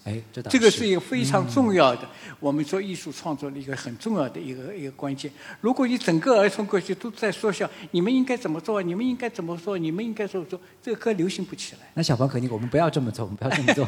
[0.05, 5.31] 哎，这这个是一个非常重要的，我们做艺术创作的一个很重要的一个一个关键。
[5.61, 8.81] 如果你整个儿童歌曲都在说笑，你们应该怎么做？
[8.81, 9.77] 你们应该怎么做？
[9.77, 10.59] 你们应该怎么做？
[10.81, 11.81] 这个歌流行不起来。
[11.95, 13.85] 那小朋友肯定，我们不要这么做，我们不要这么做。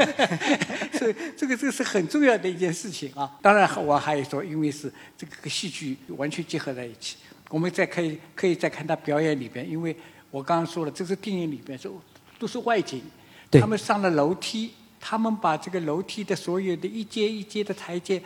[0.98, 3.38] 所以这个这个是很重要的一件事情啊。
[3.40, 7.16] 当然，我还有说，因为是这个戏剧完全结合在一起，
[7.52, 9.94] 我们再可以可以再看他表演里边，因为
[10.30, 11.90] 我刚刚说了，这是电影里边是
[12.38, 13.02] 都是外景，
[13.50, 14.72] 他们上了楼梯。
[15.04, 18.22] 他们把这个楼梯的所有的一阶一阶的台阶，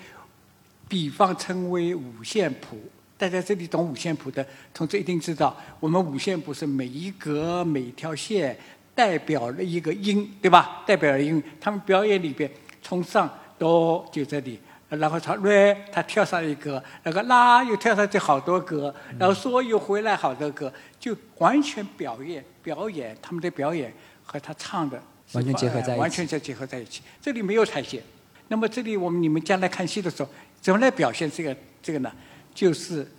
[0.87, 2.79] 比方称为五线谱。
[3.17, 8.55] 大家这里懂五线谱的同志一定知道，我们五线谱是每一格每一条线
[8.95, 10.85] 代表了一个音，对吧？
[10.87, 11.43] 代表了音。
[11.59, 12.51] 他们表演里边，
[12.83, 13.27] 从上
[13.59, 23.92] 哆就这里，然后唱瑞他跳上一格，那个拉又跳上去好多格，然后嗦又回来好多格，就完全表演表演他们的表演
[24.25, 25.03] 和他唱的。
[25.33, 27.03] 完全结合在一起，完全在结合在一起。
[27.20, 28.01] 这里没有台阶。
[28.46, 30.29] 那么这里我们你们将来看戏的时候，
[30.61, 32.12] 怎么来表现这个这个呢？
[32.55, 33.11] 就是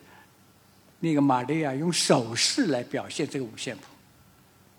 [1.01, 3.83] 那个玛利亚用手势来表现这个五线谱，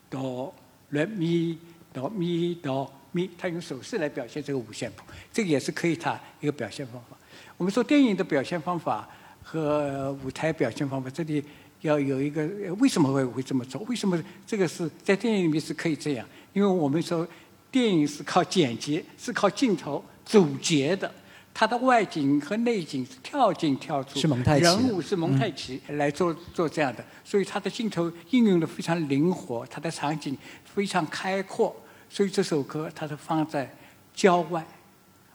[0.08, 0.54] 哆、
[0.88, 1.58] 来、咪、
[1.92, 7.16] 哆、咪、哆、咪，他用手势来表现这个五线谱，这个也是可以他一个表现方法。
[7.56, 9.08] 我们说电影的表现方法
[9.42, 11.42] 和舞台表现方法，这里
[11.80, 12.46] 要有一个
[12.78, 13.80] 为什么会会这么做？
[13.82, 16.26] 为什么这个是在电影里面是可以这样？
[16.52, 17.26] 因为我们说，
[17.70, 21.12] 电影是靠剪辑，是靠镜头组结的，
[21.54, 31.74] 它的外景和内景是跳进跳出，是蒙太奇，人物是蒙太奇来做做这样的，所以它的镜头应用的非常灵活，它的场景非常开阔，
[32.08, 33.70] 所以这首歌它是放在
[34.14, 34.66] 郊外，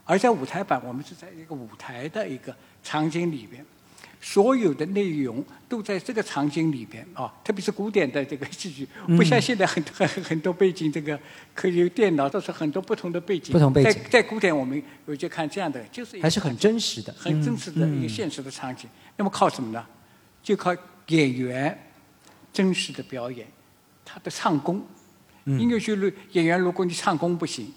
[0.05, 3.65] 而在舞台版我们是在一个舞台的一个场景里边。
[4.25, 11.19] 所有的内容都在这个场景里边啊，特别是古典的这个戏剧，不像现在很 很很多背景，这个
[11.53, 13.51] 可以有电脑，都是很多不同的背景。
[13.51, 13.91] 不同背景。
[13.91, 18.89] 在在古典，我们有就看这样的，就是还是很真实的，很真实的一个现实的场景。
[19.17, 19.85] 那么靠什么呢？
[20.41, 20.73] 就靠
[21.07, 21.77] 演员
[22.53, 23.45] 真实的表演，
[24.05, 24.81] 他的唱功。
[25.45, 27.73] 音乐剧里演员，如果你唱功不行，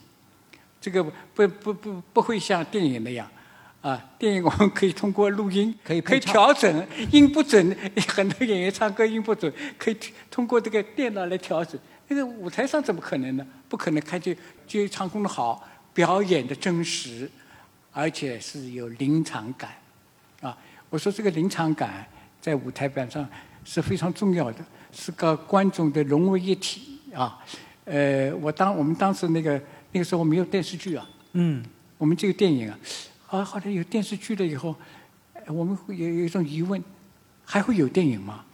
[0.80, 1.02] 这个
[1.34, 3.28] 不不不不会像电影那样。
[3.82, 7.76] 啊，电影我们可以通过录音，可以可以调整音不准，
[8.08, 9.96] 很多演员唱歌音不准，可以
[10.28, 11.80] 通过这个电脑来调整。
[12.08, 13.46] 那个舞台上怎么可能呢？
[13.68, 14.36] 不可能，看见
[14.66, 15.62] 就唱功的好，
[15.94, 17.30] 表演的真实，
[17.92, 19.70] 而且是有临场感，
[20.40, 20.56] 啊。
[20.90, 22.06] 我说这个临场感
[22.40, 23.28] 在舞台版上
[23.64, 27.38] 是非常重要的，是个观众的融为一体啊。
[27.84, 29.60] 呃，我当我们当时那个
[29.92, 31.64] 那个时候没有电视剧啊，嗯，
[31.98, 32.78] 我们这个电影啊，
[33.28, 34.74] 啊，后来有电视剧了以后，
[35.32, 36.82] 呃我们会有有一种疑问，
[37.44, 38.44] 还会有电影吗？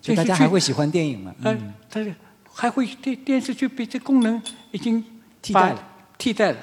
[0.00, 1.34] 就大家还会喜欢电影吗？
[1.44, 2.04] 呃嗯，，它
[2.52, 4.42] 还会电电视剧被这功能
[4.72, 5.04] 已经
[5.40, 6.58] 替代了，替代了。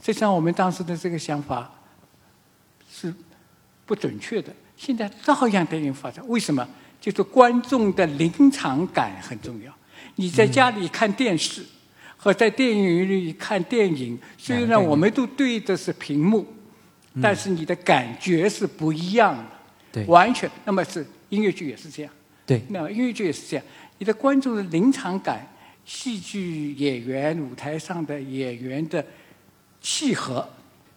[0.00, 1.70] 实际上，我们当时的这个想法
[2.88, 3.12] 是
[3.84, 4.54] 不准确的。
[4.76, 6.66] 现在照样电影发展，为什么？
[7.00, 9.72] 就是观众的临场感很重要。
[10.16, 11.64] 你在家里看电视
[12.16, 16.46] 和在电影院里看电影，虽然我们都对的是屏幕，
[17.20, 19.44] 但是你的感觉是不一样的。
[19.92, 20.50] 对完全。
[20.64, 22.12] 那么是音乐剧也是这样。
[22.46, 23.64] 对，那音乐剧也是这样，
[23.98, 25.46] 你的观众的临场感、
[25.84, 29.04] 戏剧演员舞台上的演员的
[29.80, 30.48] 契合，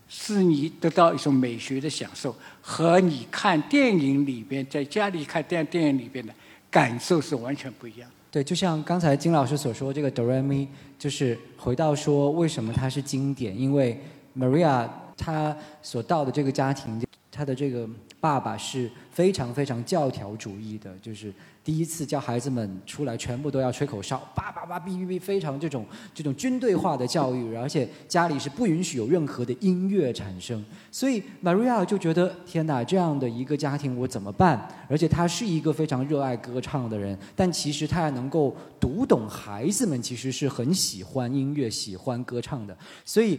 [0.09, 6.33] 是你得到一种美学的享受，和你看电影里边在家里看电电影里边的
[6.69, 8.15] 感受是完全不一样的。
[8.37, 10.67] 对，就像刚才金老师所说，这个哆来咪
[10.99, 13.99] 就是回到说为什么它是经典，因为
[14.37, 21.33] Maria 她所到的这个家庭，她的这个爸爸是非常非常教条主义的，就是
[21.67, 34.65] 第一次叫孩子们出来全部都要吹口哨，叭叭叭哔哔哔，非常这种这种军队化的教育，而且家里是不允许有任何的音乐产生，所以 Maria 就觉得天哪，这样的一个家庭我怎么办？
[34.87, 43.37] 而且他是一个非常热爱歌唱的人，但其实他还能够读懂孩子们其实是很喜欢音乐、喜欢歌唱的，所以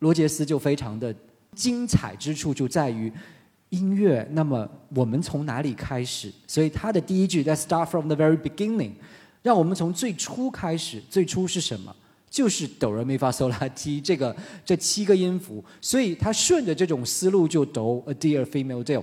[0.00, 1.14] 罗杰斯就非常的
[1.54, 3.10] 精彩之处就在于。
[3.70, 6.32] 音乐，那么我们从哪里开始？
[6.46, 8.92] 所以他的第一句 “Let's start from the very beginning”，
[9.42, 11.02] 让我们从最初开始。
[11.10, 11.94] 最初是什么？
[12.30, 15.64] 就是哆来咪发嗦拉提这个这七个音符。
[15.80, 19.02] 所以他顺着这种思路就哆 a dear female dear，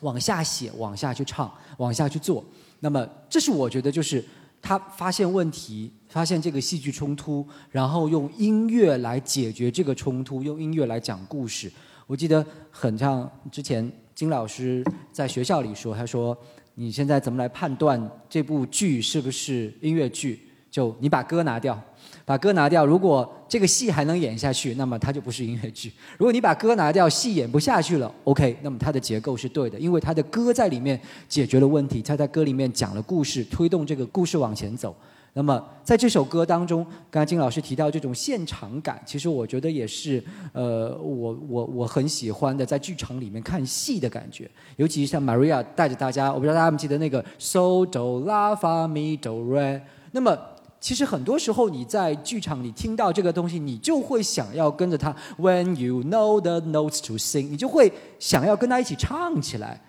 [0.00, 2.44] 往下写，往下去唱，往下去做。
[2.80, 4.24] 那么这是我觉得就是
[4.60, 11.70] 他发现问题，发现这个戏剧冲突，然后用音乐来解决这个冲突，用音乐来讲故事。
[12.06, 16.36] 我记得很像之前金老师在学校里说，他说
[16.74, 20.40] ：“你现在怎么来判断这部剧是不是音乐剧？
[20.70, 21.80] 就你把歌拿掉，
[22.24, 22.86] 把歌拿掉。
[22.86, 34.94] 如果这个戏还能演下去，那么它就不是音乐剧；如果你把歌拿掉，戏演不下去了，OK，那么它的结构是对的，因为它的歌在里面解决了问题，它在歌里面讲了故事，推动这个故事往前走。”
[35.38, 40.22] 那么在这首歌当中，刚才金老师提到这种现场感，其实我觉得也是
[40.54, 44.50] 呃，我我我很喜欢的，在剧场里面看戏的感觉。
[44.76, 49.82] 尤其像 Maria 带着大家，我不知道大家有没有记得那个 So Do La Fa Mi Do Re。
[50.12, 50.38] 那么
[50.80, 59.82] 其实很多时候你在剧场里听到这个东西，你就会想要跟着他 When you know the notes to sing，你就会想要跟他一起唱起来。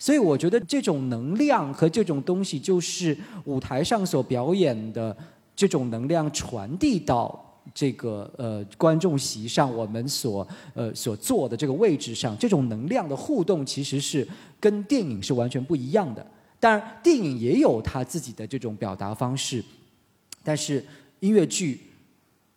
[0.00, 5.14] 所以我觉得这种能量和这种东西，就是舞台上所表演的
[5.54, 7.38] 这种能量传递到
[7.74, 14.26] 这个呃观众席上，我们所呃所坐的这个位置上，这种能量的互动其实是
[14.58, 16.26] 跟电影是完全不一样的。
[16.58, 19.62] 当然，电影也有它自己的这种表达方式，
[20.42, 20.82] 但是
[21.18, 21.78] 音乐剧，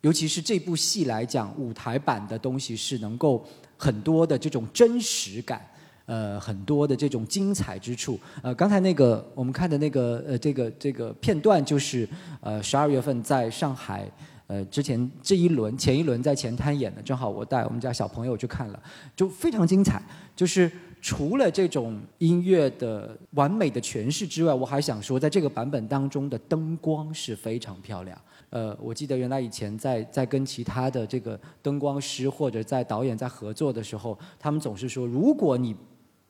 [0.00, 5.62] 尤其是这部戏来讲，舞台版的东西是能够很多的这种真实感。
[6.06, 8.18] 呃，很多的这种精彩之处。
[8.42, 12.08] 呃，刚才那个我们看的那个呃，这个这个片段，就是
[12.40, 14.10] 呃十二月份在上海，
[14.46, 18.82] 呃之前这一轮前一轮在前滩演的，正好我带我们家小朋友去看了，
[19.16, 20.02] 就非常精彩。
[20.36, 28.18] 就是除了这种音乐的完美的诠释之外，我还想说，在这个版本当中的灯光是非常漂亮。
[28.50, 35.74] 呃，我记得原来以前在在跟其他的这个灯光师或者在导演在合作的时候，他们总是说，如果你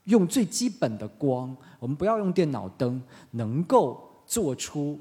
[0.05, 5.01] 用最基本的光，我们不要用电脑灯，能够做出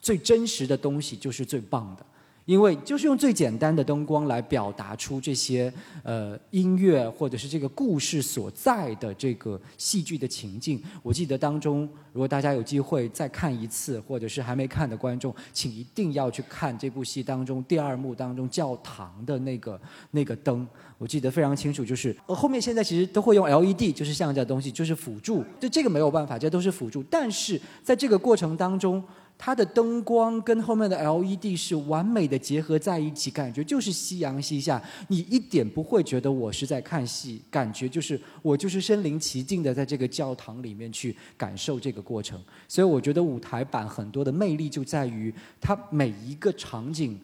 [0.00, 2.04] 最真实的东西，就是最棒的。
[2.46, 5.72] 因为就是用最简单的灯光来表达出这些
[6.02, 10.78] 呃音乐或者是这个故事所在的这个戏剧的情境。
[11.02, 19.80] 我记得当中，如果大家有机会再看一次，或者是还没看的观众，请一定要去看这部戏当中第二幕当中教堂的那个
[20.10, 20.68] 那个灯。
[20.96, 25.44] 我记得非常清楚，就是呃后面现在其实都会用 LED，就是像这样东西，就是辅助。
[25.60, 27.02] 就这个没有办法，这都是辅助。
[27.04, 29.02] 但是在这个过程当中，
[29.36, 42.40] 它的灯光跟后面的 LED 是完美的结合在一起，感觉就是夕阳西下，你一点不会觉得我是在看戏，感觉就是我就是身临其境的在这个教堂里面去感受这个过程。
[42.68, 47.18] 所以我觉得舞台版很多的魅力就在于它每一个场景。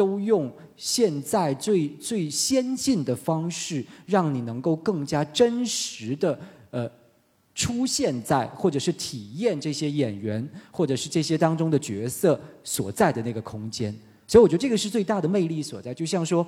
[0.00, 6.40] 都用现在最最先进的方式，让你能够更加真实的
[6.70, 6.90] 呃
[7.54, 13.94] 出现在或者是体验这些演员或者是这些当中的角色所在的那个空间。
[14.26, 15.92] 所以我觉得这个是最大的魅力所在。
[15.92, 16.46] 就像说，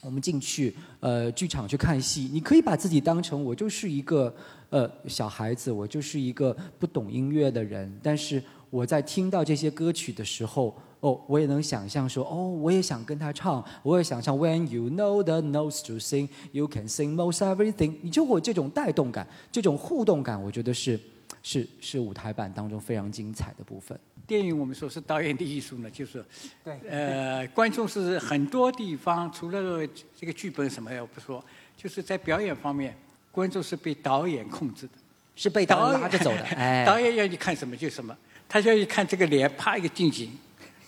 [0.00, 4.34] 我们进去呃剧场去看戏，你可以把自己当成我就是一个
[4.70, 10.76] 呃小孩子，我就是一个不懂音乐的人，但是我在听到这些歌曲的时候。
[11.04, 17.96] 哦，我也能想象说，哦，我也想跟他唱，我也想象 When you know the notes to sing, you can sing most everything。
[18.00, 20.98] 你就会这种带动感，这种互动感，我觉得是
[21.42, 23.98] 是是舞台版当中非常精彩的部分。
[24.26, 26.24] 电影我们说是导演的艺术呢，就是
[26.64, 29.86] 对呃，观众是很多地方除了
[30.18, 31.44] 这个剧本什么也不说，
[31.76, 32.96] 就是在表演方面，
[33.30, 34.92] 观众是被导演控制的，
[35.36, 36.40] 是被导演拉着走的。
[36.56, 38.16] 哎，导演要你看什么就什么，
[38.48, 40.30] 他要你看这个脸，啪一个近景。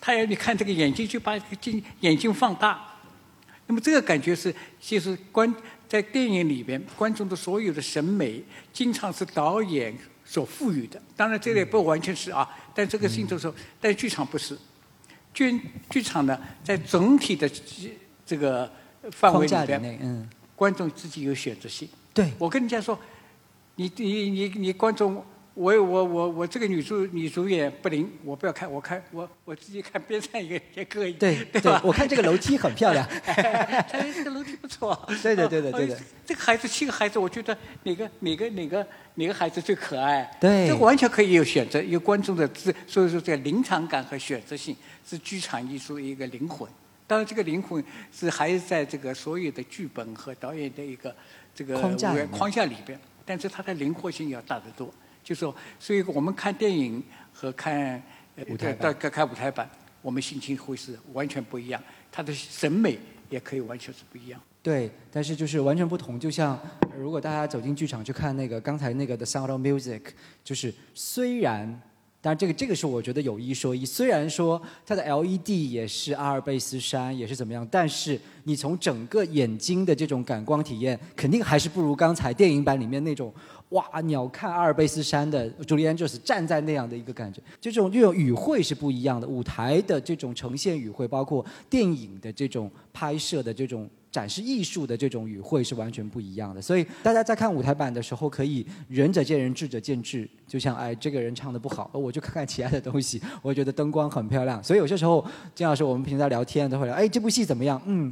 [0.01, 2.87] 他要你看这个眼睛，就把这个睛眼睛放大。
[3.67, 5.53] 那么这个感觉是，就是观
[5.89, 8.43] 在电影里边，观众的所有的审美，
[8.73, 9.93] 经常是导演
[10.25, 11.03] 所赋予的。
[11.17, 12.49] 当然，这个也不完全是啊。
[12.75, 14.57] 但这个事情就是说，但剧场不是。
[15.35, 17.51] 剧剧场呢，在总体的
[18.25, 18.71] 这个
[19.11, 21.89] 范围里边，嗯，观众自己有选择性。
[22.15, 22.99] 对，我跟人家说，
[23.75, 25.25] 你你你你观众。
[25.57, 31.81] 我我我我这个女主女主演不灵，我不要看，我看我我自己看边上一个也可以，对对吧？
[31.83, 33.09] 我看这个楼梯很漂亮，
[33.91, 34.95] 这个楼梯不错。
[35.23, 35.97] 对对对对对对。
[36.27, 40.31] 这个孩子七个孩子，我觉得哪个哪个哪个哪个孩子最可爱？
[40.39, 40.69] 对。
[40.69, 44.77] 这完全可以有选择，有观众的自，所以说这个临场感和选择性
[45.07, 46.69] 是剧场艺术一个灵魂。
[47.07, 47.83] 当然，这个灵魂
[48.13, 51.17] 是还是在这个所有的剧本和导演的一个
[51.55, 54.93] 这个框架框架里边，但是它的灵活性要大得多。
[55.27, 57.03] 就说，所以我们看电影
[57.33, 58.01] 和看
[58.49, 59.69] 舞台到看舞台版，
[60.01, 62.97] 我们心情会是完全不一样，他的审美
[63.29, 64.41] 也可以完全是不一样。
[64.63, 66.21] 对，但是就是完全不同。
[66.21, 66.57] 就像
[66.97, 70.01] 如果大家走进剧场去看那个刚才那个的《Sound of Music》，
[70.45, 71.83] 就是虽然。
[72.19, 73.87] 当然，这个这个是我觉得有一说一。
[73.87, 83.33] 虽然说它的 LED 也是阿尔卑斯山，也是怎么样，但是你从整个眼睛的这种感光体验，肯定还是不如刚才电影版里面那种
[83.71, 87.41] 哇鸟瞰阿尔卑斯山的朱利安就是站在那样的一个感觉。
[87.61, 93.89] 这种这种语汇是不一样的，舞台的这种呈现语汇，包括电影的这种拍摄的这种。
[94.09, 100.27] 展示艺术的这种语汇是完全不一样的，所以大家在看舞台版的时候，可以仁者见仁，智者见智。
[100.47, 103.21] 就像哎，这个人唱的不好，我就看看其他的东西。
[103.43, 105.23] 我觉得灯光很漂亮，所以有些时候
[105.55, 107.79] 金老师我们平时在聊天都会聊，哎，这部戏怎么样？
[107.85, 108.11] 嗯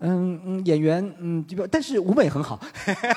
[0.00, 2.60] 嗯嗯，演员嗯，但是舞美很好。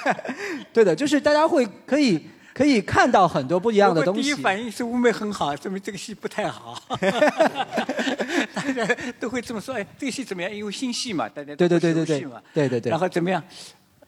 [0.71, 2.21] 对的，就是大家会可以。
[2.53, 4.21] 可以看到很多不一样的东西。
[4.21, 6.79] 第一反应是舞美很好，说明这个戏不太好。
[8.53, 8.87] 大家
[9.19, 10.53] 都会这么说，哎，这个戏怎么样？
[10.53, 12.91] 因为新戏嘛，大家对对对对对，对对对。
[12.91, 13.43] 然后怎么样？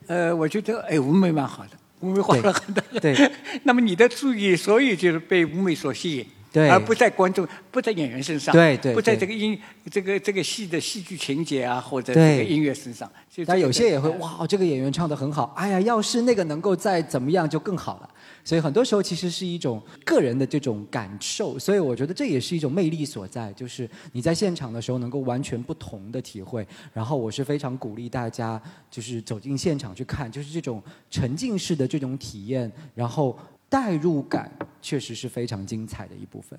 [0.05, 1.71] 呃，我觉得哎，舞美蛮好的，
[2.01, 2.83] 舞美花了很多。
[3.01, 3.15] 对。
[3.63, 6.27] 那么你的注意，所以就是被舞美所吸引。
[6.69, 9.59] 而不在观众，不在演员身上，对对，不在这个音，
[9.91, 13.09] 这个这个戏的戏剧情节啊，或者这个音乐身上。
[13.45, 18.09] 但有些也会哇，这个演员唱的很好，哎呀，要是那个能够再怎么样就更好了。
[18.43, 26.65] 所以很多时候其实是一种个人的这种感受，所以我觉得这也是一种魅力所在，就是你在现场的时候能够完全不同的体会。
[26.93, 33.37] 然后我是非常鼓励大家，就是走进现场去看，就是这种沉浸式的这种体验，然后。
[33.75, 34.49] 代入感
[34.81, 36.57] 确实是非常精彩的一部分。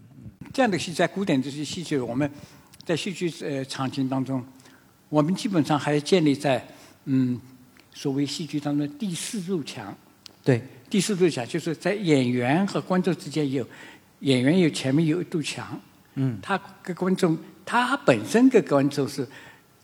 [0.53, 2.31] 这样的戏在古典这些戏剧，我们
[2.85, 4.45] 在戏剧呃场景当中，
[5.09, 6.62] 我们基本上还建立在
[7.07, 7.41] 嗯
[7.95, 9.97] 所谓戏剧当中第四堵墙。
[10.45, 10.61] 对，
[10.91, 13.67] 第四堵墙就是在演员和观众之间有
[14.21, 15.81] 演员有前面有一堵墙。
[16.17, 16.39] 嗯。
[16.43, 19.27] 他跟观众，他本身跟观众是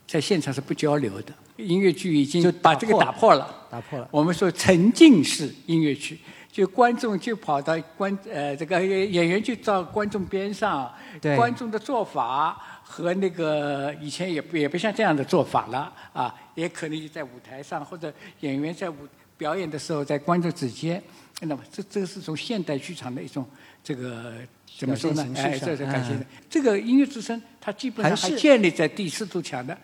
[0.06, 1.32] 在现场是不交流的。
[1.56, 3.66] 音乐剧已经把这个打破了。
[3.70, 4.06] 打破了。
[4.10, 6.18] 我们说沉浸式音乐剧。
[6.52, 10.92] 就观众就跑到观呃这个演员就到观众边上，
[11.34, 18.96] 观众的做法和那个以前也不也不像这样的做法了啊，也可能在舞台上或者演员在舞
[19.38, 21.02] 表演的时候在观众之间，
[21.40, 23.46] 那么这这是从现代剧场的一种
[23.82, 24.34] 这个
[24.78, 25.26] 怎么说呢？
[25.36, 26.26] 哎，这是感谢的。
[26.50, 29.76] 这个音乐之声它基本上还建立在第四堵墙的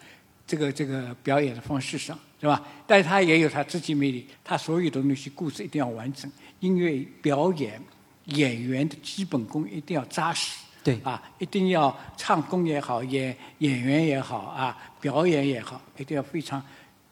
[0.48, 2.66] 这个这个表演的方式上，是吧？
[2.86, 6.28] 但是他也有他自己魅力，他所有的东西故事一定要完整。
[6.60, 7.78] 音乐表演
[8.24, 16.62] 演员的基本功一定要扎实，对啊，一定要唱功也好，演演员也好啊，表演也好，一定要非常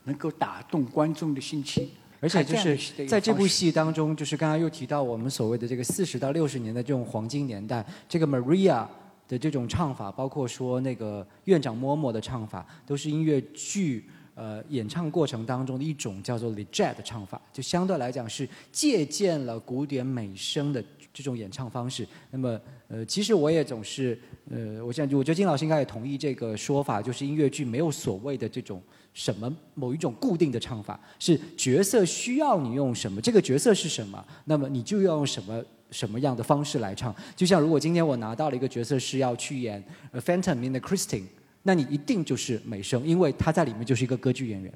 [0.05, 1.89] 能够打动观众的心情。
[2.18, 8.87] 而且就是在这部戏当中，就是刚刚又提到我们所谓的这个四十到六十年的这种黄金年代，这个 Maria
[9.28, 14.04] 的这种唱法，包括说那个院长嬷嬷的唱法，都是音乐剧
[14.34, 22.06] 呃演唱过程当中的一种叫做 legged 的唱法，就相对来讲是借鉴了古典美声的这种演唱方式。
[22.30, 24.18] 那么呃，其实我也总是
[24.50, 28.82] 呃，我想我觉得金老师应该也同意这个说法，就是音乐剧没有所谓的这种。
[29.16, 33.18] 什么某一种固定的唱法是角色需要你用什么？
[33.18, 34.22] 这个角色是什么？
[34.44, 37.14] 那么你就要用什么什么样的方式来唱？
[37.34, 39.82] 就像如果今天我拿到了一个角色是要去演
[40.20, 41.20] 《Phantom in the Christine》，
[41.62, 44.72] 那你一定就是美声，因为他在里面就是一个歌剧演员。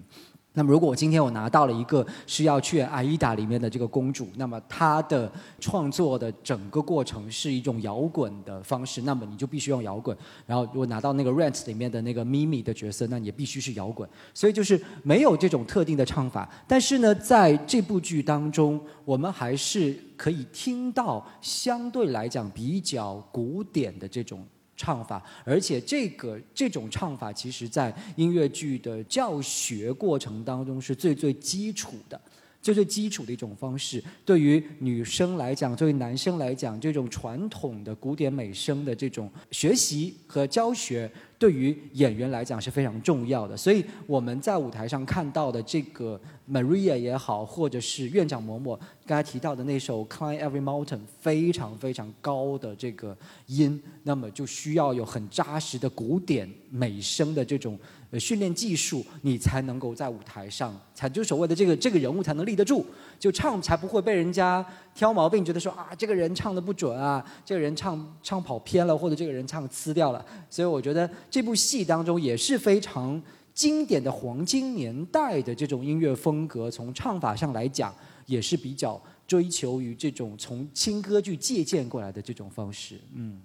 [0.52, 5.30] 那么，如果我今天我拿到了一个是要去《阿依达》里面的这个公主，那么她的
[5.60, 10.16] 创作的整个过程是一种摇滚的方式，那么你就必须用摇滚。
[10.46, 14.08] 然后，如果拿到那个《Rent》里面的那个咪咪的角色，那你也必须是摇滚。
[14.34, 16.50] 所以，就是没有这种特定的唱法。
[16.66, 24.44] 但是呢，在这部剧当中，我们还是可以听到相对来讲比较古典的这种。
[24.80, 32.18] 唱法，而且这个这种唱法，其实在音乐剧的教学过程当中是最最基础的，
[32.62, 34.02] 最最基础的一种方式。
[34.24, 41.10] 对于女生来讲，对于男生来讲，这种传统的古典美声的这种学习和教学。
[41.40, 53.16] 对于演员来讲是非常重要的，所以我们在舞台上看到的这个 Maria 也好，或者是院长嬷嬷刚才提到的那首 Climb Every Mountain，非常非常高的这个
[53.46, 57.78] 音，那么就需要有很扎实的古典美声的这种
[58.10, 62.84] 呃训练技术，你才能够在舞台上，才就所谓的这个这个人物才能立得住，
[63.18, 71.10] 就唱才不会被人家挑毛病，觉得说啊这个人唱的不准啊，这个人唱唱跑偏了，或者这个人唱呲掉了，所以我觉得。
[71.30, 73.20] 这部戏当中也是非常
[73.54, 77.94] 经典的黄金年代的这种音乐风格，从唱法上来讲，
[78.26, 83.00] 也是比较追求于这种从轻歌剧借鉴过来的这种方式。
[83.14, 83.40] 嗯，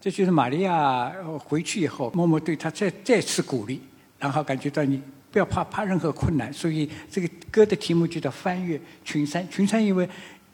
[0.00, 3.80] 这就是玛利亚回去以后，默默对他再再次鼓励，
[4.18, 9.48] 然后感觉到你不要怕怕任何困难，所以这个歌的题目就叫翻越群山。
[9.50, 10.08] 群山因为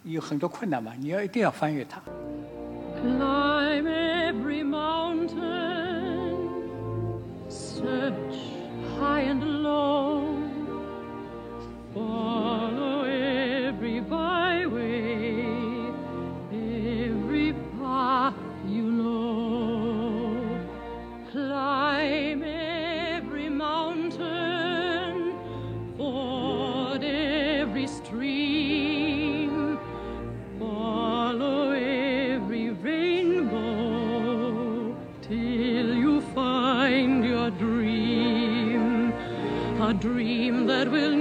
[0.04, 2.00] 有很多困难嘛，你要一定要翻越它。
[7.52, 8.36] search
[8.98, 10.24] high and low,
[11.94, 12.51] follow
[40.02, 41.14] dream that will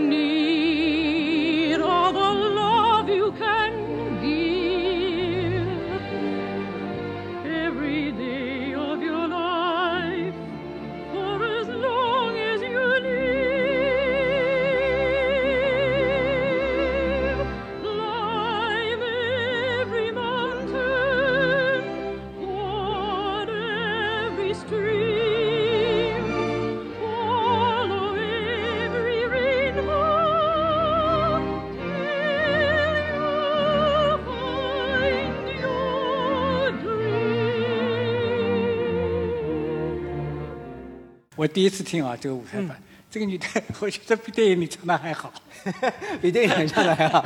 [41.41, 42.79] 我第一次听啊，这个舞台版，
[43.09, 43.47] 这个女的，
[43.79, 45.33] 我觉得比电影里唱的还好。
[46.21, 47.25] 比电影里唱的还好。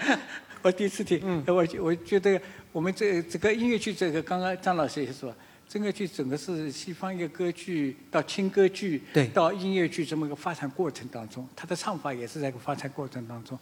[0.60, 2.38] 我第一次听，我我觉得
[2.72, 5.34] 我们这这个音乐剧，这个刚刚张老师也说，
[5.66, 9.28] 这个剧整个是西方一个歌剧到轻歌剧，对。
[9.28, 13.58] 到音乐剧这么一个发展过程当中，它的唱法也是在一个发展过程当中，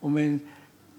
[0.00, 0.40] 我们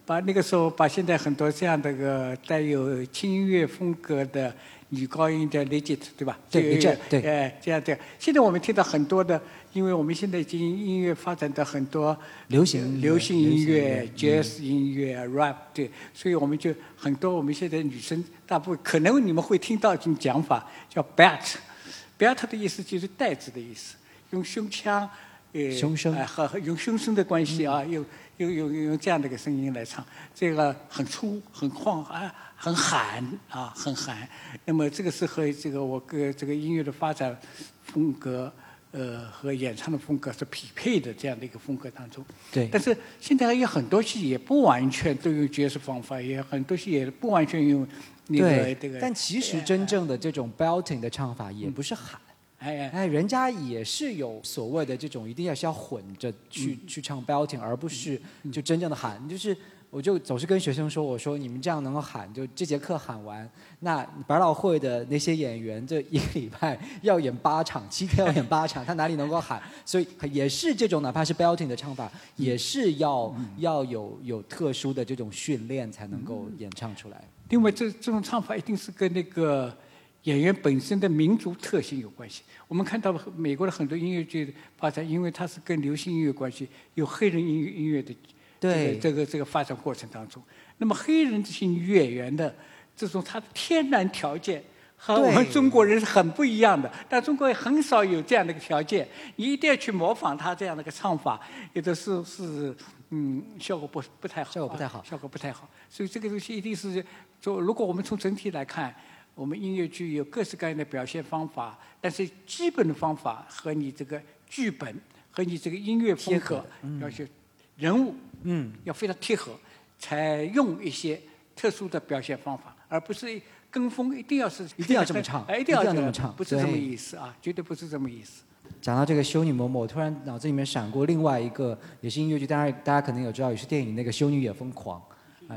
[0.05, 4.55] 把那个时候把现在很多这样的个带有轻音乐风格的
[4.93, 6.37] 女高音的 legit 对吧？
[6.49, 7.99] 对这个 legit，对哎，这样这样。
[8.19, 9.41] 现在我们听到很多的，
[9.73, 12.17] 因为我们现在已经音乐发展的很多
[12.47, 23.95] 流行流行音乐、jazz 音乐、rap 对，所以我们就很多我们现在女生大部分可能你们会听到一种讲法叫 bat，bat 的意思就是带子的意思，
[24.31, 25.09] 用胸腔。
[25.53, 28.03] 呃，胸声哎和和用雄声的关系啊，用
[28.37, 34.27] 用用用这样的一个声音来唱，这个很粗、很旷啊，很喊啊，很喊。
[34.65, 37.37] 那么这个是和这个我个这个音乐的发展
[37.83, 38.51] 风格，
[38.91, 42.25] 呃，和演唱的风格是匹配的这样的一个风格当中。
[42.51, 47.87] 对但是现在有很多戏也不完全都用爵士方法，也很多戏也不完全用
[48.27, 52.19] 那个这个。，但其实真正的这种 belting 的唱法也不是喊。
[52.19, 52.32] 哎
[52.63, 58.19] 哎哎，人家也是有所谓的这种，一定要是要混着去、去唱 belting，而不是
[58.53, 59.27] 就真正的喊。
[59.27, 59.55] 就是
[59.89, 63.47] 我就总是跟学生说，我说你们这样能够喊，就这节课喊完，
[63.81, 69.61] 那百老汇的那些演员这一个礼拜要演八场，七天要演八场， 他哪里能够喊？
[69.85, 77.21] 所以也是这种，哪怕是 belting 的唱法，也是要、要有有特殊的这种训练才能够演唱出来。
[77.49, 79.75] 因为，这这种唱法一定是跟那个
[80.23, 82.43] 演员本身的民族特性有关系。
[82.67, 88.15] 我们看到美国的很多音乐剧的发展，因为它是跟流行音乐关系，有黑人音乐音乐的
[88.59, 90.41] 对这个这个这个发展过程当中，
[90.77, 92.55] 那么黑人这些女演员的
[92.95, 94.63] 这种她的天然条件。
[95.05, 99.05] 和我们中国人是很不一样的，但中国也很少有这样的一个条件，
[99.35, 101.37] 你一定要去模仿她这样的一个唱法，
[101.73, 102.73] 有的是是
[103.09, 105.69] 嗯效果不不太好啊，效果不太好效果不太好。
[105.89, 107.05] 所以这个东西一定是
[107.41, 108.95] 就如果我们从整体来看，
[109.35, 114.95] 我们音乐剧有各式各样的表现方法，但是基本的方法和你这个剧本
[115.31, 116.63] 和你这个音乐风格
[117.01, 117.27] 要去
[117.75, 118.13] 人物
[118.43, 119.57] 嗯，要非常贴合，
[119.97, 121.19] 采用一些
[121.55, 128.43] 特殊的表现方法，而不是跟风一定要是一定要这么唱哎，一定要一定要这么唱不是这么意思啊，绝对不是这么意思。
[128.79, 135.01] 讲到这个修女嬷嬷，我突然脑子里面闪过另外一个，也是音乐剧，当然大家可能有知道，也是电影那个《修女也疯狂》。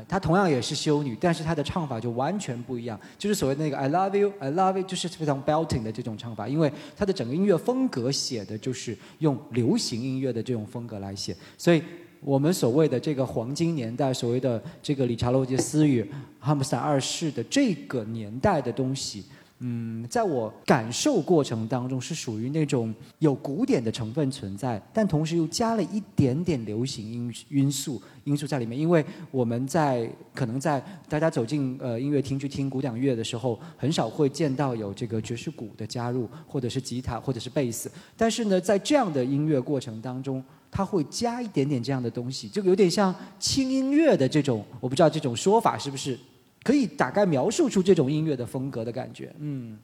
[0.07, 11.81] 她同样也是修女，但是她的唱法就完全不一样，就是所谓那个 “I love you, I love you”，就是非常 belting 的这种唱法，因为她的整个音乐风格写的就是用流行音乐的这种风格来写，所以
[12.19, 16.03] 我们所谓的这个黄金年代，所谓的这个理查罗杰斯与
[16.39, 19.23] 哈姆斯坦二世的这个年代的东西，
[19.59, 28.77] 嗯，在我感受过程当中是属于那种有古典的成分存在，但同时又加了一点点流行因因素因素在里面。
[28.77, 30.79] 因为我们在可能在
[31.09, 37.91] 大家走进呃音乐厅去听古典乐的时候，很少会见到有这个爵士鼓的加入，或者是吉他，或者是贝斯。
[38.15, 46.15] 但是呢，在这样的音乐过程当中，它会加一点点这样的东西，就有点像轻音乐的这种，我不知道这种说法是不是
[46.63, 49.33] 可以大概描述出这种音乐的风格的感觉。
[49.39, 49.77] 嗯，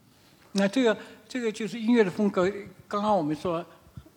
[0.51, 0.97] 那这个
[1.28, 2.51] 这个就是音乐的风格，
[2.88, 3.65] 刚刚我们说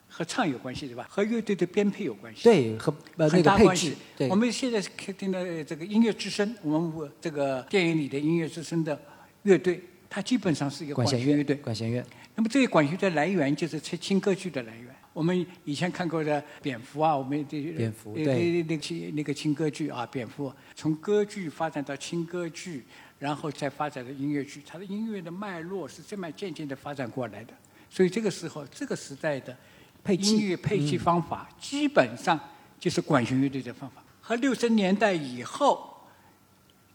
[0.08, 1.06] 和唱有关系对吧？
[1.08, 2.42] 和乐队的编配有关系。
[2.44, 3.96] 对，和呃那很个配置大关系，。
[4.16, 9.00] 对我，们现在听的这个音乐之声，我们这个电影里的音乐之声的
[9.42, 11.56] 乐队，它基本上是一个管弦乐队。
[11.56, 12.04] 管弦乐，
[12.34, 14.94] 那么这个管弦的来源就是轻轻歌剧的来源。
[15.16, 22.84] 我们以前看过的蝙蝠啊，我们这蝙蝠那对那那个轻那个轻歌剧啊，蝙蝠从歌剧发展到轻歌剧，
[23.18, 27.54] 然后再发展到音乐剧，它的音乐的脉络是这么渐渐的发展过来的。
[27.88, 29.56] 所以这个时候，这个时代的
[30.04, 32.38] 配音乐配器方法、基本上
[32.78, 34.04] 就是管弦乐队的方法。
[34.20, 35.96] 和六十年代以后，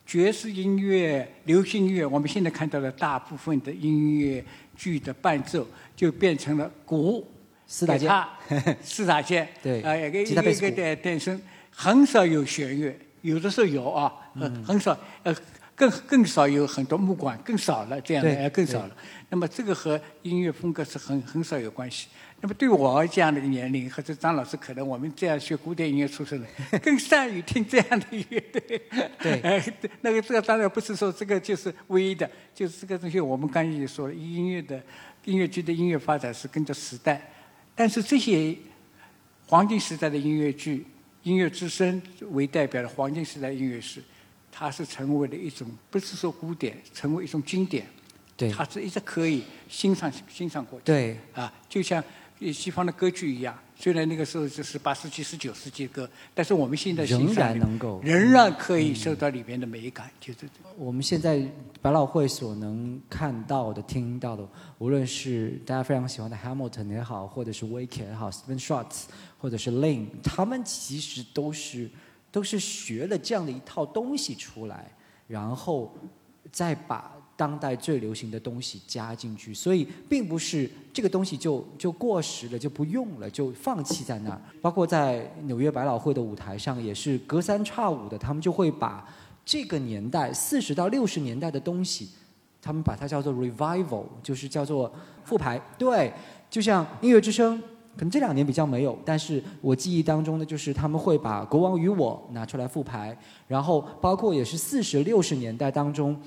[0.05, 4.45] 爵士音乐、流行音乐，我们现在看到的大部分的音乐
[4.75, 5.65] 剧的伴奏，
[5.95, 7.27] 就变成了鼓、
[7.71, 8.11] 四大件
[8.83, 15.33] 四大件， 对啊，一个一个一个吉他贝斯鼓电电声，很少有弦乐，有的时候有啊，嗯呃很少，呃，
[15.73, 18.91] 更更少有很多木管，更少了这样的，呃更少了。
[19.29, 22.09] 那么这个和音乐风格是很很少有关系。
[22.41, 26.47] 那么对我这样的一个年龄，或者张老师，可能我们这样学古典音乐出身的，
[26.83, 28.81] 更善于听这样的乐队。
[29.17, 29.63] 对呃，
[30.01, 34.81] 那个这个当然不是说这个就是唯一的，就是这个东西我们刚才也说了，音乐的
[35.23, 37.31] 音乐剧的音乐发展是跟着时代，
[37.81, 38.55] 但是这些
[39.47, 40.85] 黄金时代的音乐剧，
[41.23, 44.03] 音乐之声为代表的黄金时代音乐史，
[44.51, 47.87] 它是成为了一种不是说古典，成为一种经典。
[48.37, 50.85] 对它是一直可以欣赏欣赏过去。
[50.85, 52.03] 对，啊，就像
[52.39, 57.99] 呃西方的歌剧一样，虽然那个时候是十八世纪、十九世纪的歌，但是我们现在仍然能够。
[58.03, 61.43] 仍然可以受到里面的美感，就是这我们现在
[61.81, 69.05] 百老汇所能看到的、听到的，无论是大家非常喜欢的 Hamilton 也好，或者是 Wicked 也好，Stephen Schwartz
[69.39, 71.89] 或者是 Lin，他们其实都是
[72.31, 74.91] 都是学了这样的一套东西出来，
[75.27, 75.91] 然后
[76.51, 84.41] 再把当代最流行的东西加进去，所以并不是这个东西就就过时了，就不用了，就放弃在那儿。
[84.61, 89.07] 包括在纽约百老汇的舞台上，也是隔三差五的，他们就会把
[89.43, 92.09] 这个年代四十到六十年代的东西，
[92.61, 94.91] 他们把它叫做 revival，就是叫做
[95.23, 95.59] 复排。
[95.77, 96.13] 对，
[96.49, 97.61] 就像音乐之声。
[97.93, 103.15] 可能这两年比较没有，但是我记忆当中呢，就是他们会把《国王与我》拿出来复排，
[103.49, 106.17] 然后包括也是四十六十年代当中，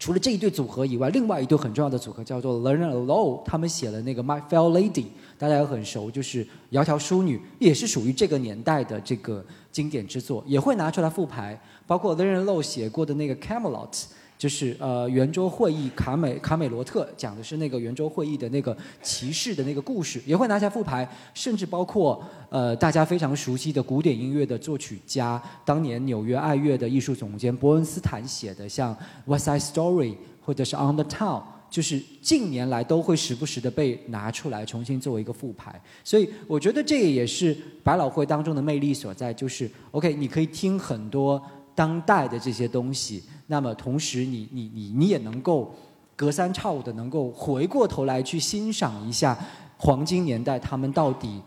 [0.00, 5.04] 除了这一对组合以外，另外一对很重要的组合叫做 Learn a Low，他们写了那个 My Fair Lady，
[5.36, 6.42] 大家也很熟，就是
[6.72, 11.60] 《窈窕淑女》，也是属于这个年代的这个经典之作，也会拿出来复牌。
[11.86, 14.04] 包括 Learn a Low 写过的那个 Camelot，
[14.40, 28.94] 就是呃圆桌会议卡美卡美罗特讲的是那个圆桌会议的那个骑士的那个故事，也会拿下复牌，甚至包括呃大家非常熟悉的古典音乐的作曲家，当年纽约爱乐的艺术总监伯恩斯坦写的像
[29.26, 30.12] 《West Side Story》
[30.42, 31.40] 或者是《On the Town》。
[31.70, 41.40] 就是近年来都会时不时的被拿出来重新作为一个复牌，所以我觉得这也是百老汇当中的魅力所在，就是 OK，你可以听很多
[41.80, 45.74] 当代的这些东西，那么同时你你你你也能够
[46.14, 49.34] 隔三差五的能够回过头来去欣赏一下
[49.78, 51.40] 黄金年代他们到底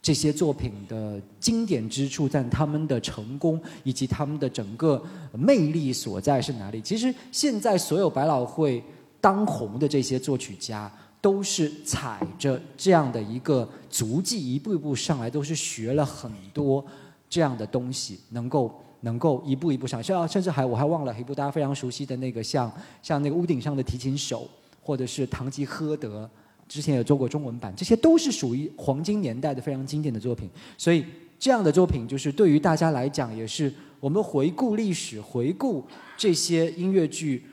[0.00, 5.02] 这些作品的经典之处，在他们的成功以及他们的整个
[5.32, 6.80] 魅力所在是哪里。
[6.80, 8.80] 其实现在所有百老汇。
[9.24, 16.84] 当红的这些作曲家都是踩着这样的一个足迹，一步一步上来，都是学了很多
[17.26, 20.02] 这样的东西，能够能够一步一步上。
[20.02, 24.48] 甚甚至还我还忘了一部大家非常熟悉的那个，像像那个屋顶上的提琴手，
[24.82, 26.28] 或者是堂吉诃德，
[26.68, 30.50] 之前也做过中文版，这些都是属于黄金年代的非常经典的作品。
[30.76, 31.04] 所以
[31.38, 35.84] 这样的作品，就是对于大家来讲，也是我们回顾历史，回顾
[36.16, 37.44] 这些音乐剧。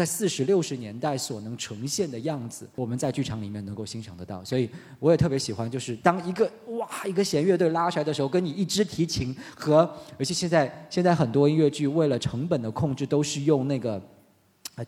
[0.00, 4.66] 在四十六十年代所能呈现的样子，我们在剧场里面能够欣赏得到，所以
[4.98, 9.80] 我也特别喜欢，就是当一个哇一个弦乐队拉出来的时候，跟你一支提琴和，
[10.18, 14.00] 而且现在现在很多音乐剧为了成本的控制，都是用那个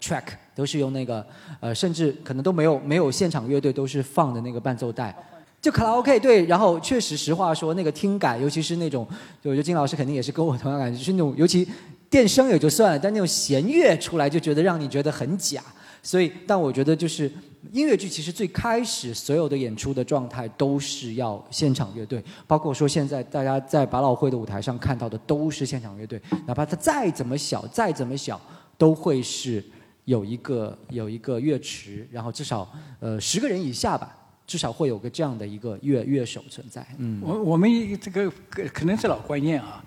[0.01, 1.27] track，都是用那个
[1.61, 5.15] 呃，甚至可能都没有没有现场乐队，都是放的那个伴奏带，
[5.61, 9.07] 就卡拉 OK 对，然后确实实话说，那个听感，尤其是那种，
[9.43, 11.69] 就我觉得金老师肯定也是跟我同样感觉，就是那种尤其。
[12.13, 15.63] 电声也就算了，但那种弦乐出来就觉得让你觉得很假。
[16.03, 17.31] 所以，但我觉得就是
[17.71, 28.39] 音乐剧其实最开始所有的演出的状态都是要现场乐队，包括说现在大家在百老汇的舞台上看到的都是现场乐队，哪怕它再怎么小，再怎么小，
[28.77, 29.65] 都会是
[30.05, 34.15] 有一个有一个乐池，然后至少呃十个人以下吧，
[34.47, 36.87] 至少会有个这样的一个乐乐手存在。
[36.99, 39.83] 嗯，我我们这个可可能是老观念啊。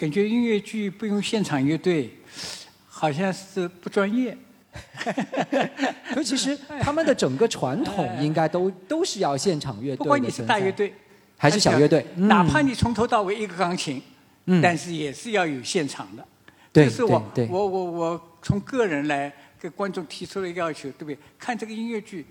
[0.00, 2.10] 感觉音乐剧不用现场乐队，
[2.88, 4.34] 好像是不专业。
[6.14, 9.96] 可其实他们的整个传统应该都都是要现场乐队。
[9.96, 10.94] 不管你是大乐队
[11.36, 14.00] 还是小乐队，哪怕你从头到尾一个钢琴，
[14.62, 16.26] 但是也是要有现场的。
[16.72, 19.30] 对这是我我我我从个人来
[19.60, 21.18] 给观众提出了一个要求，对不对？
[21.38, 22.24] 看这个音乐剧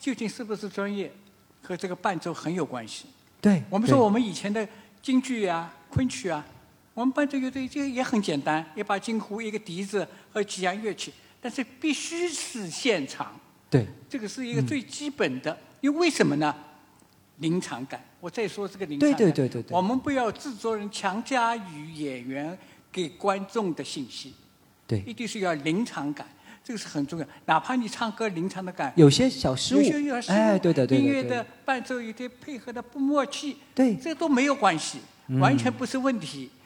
[0.00, 1.12] 究竟是不是专业，
[1.60, 3.04] 和这个伴奏很有关系。
[3.42, 4.66] 对，我们说我们以前的
[5.02, 6.42] 京剧啊、昆曲啊。
[6.98, 13.38] 我们伴奏乐队就也很简单，一把金胡，一个笛子和几样乐器，但是必须是现场。
[13.70, 15.56] 对，这个是一个最基本的。
[15.80, 16.52] 因为为什么呢？
[17.36, 18.02] 临场感。
[18.18, 19.16] 我再说这个临场感。
[19.16, 19.76] 对对对对对。
[19.76, 22.58] 我们不要制作人强加于演员
[22.90, 24.34] 给观众的信息。
[24.84, 24.98] 对。
[25.06, 26.26] 一定是要临场感，
[26.64, 27.26] 这个是很重要。
[27.44, 31.04] 哪怕你唱歌临场的感，有些小失误，有些小失误，哎，对的对的。
[31.04, 34.98] 音乐的伴奏有点配合的不默契，对，这都没有关系，
[35.38, 36.50] 完全不是问题。
[36.50, 36.57] 嗯，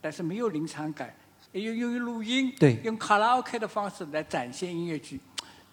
[0.00, 1.12] 但是没有临场感，
[1.52, 5.18] 又用录音，对，用卡拉 OK 的方式来展现音乐剧，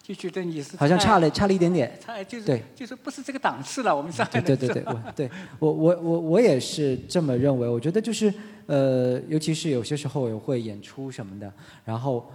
[0.02, 3.94] 就觉得你是好像差了差了一点点，差就是对，就是不是这个档次了。
[3.94, 7.68] 我们上海对对对对，我对我我我我也是这么认为。
[7.68, 8.32] 我觉得就是
[8.66, 11.52] 呃，尤其是有些时候也会演出什么的，
[11.84, 12.28] 然后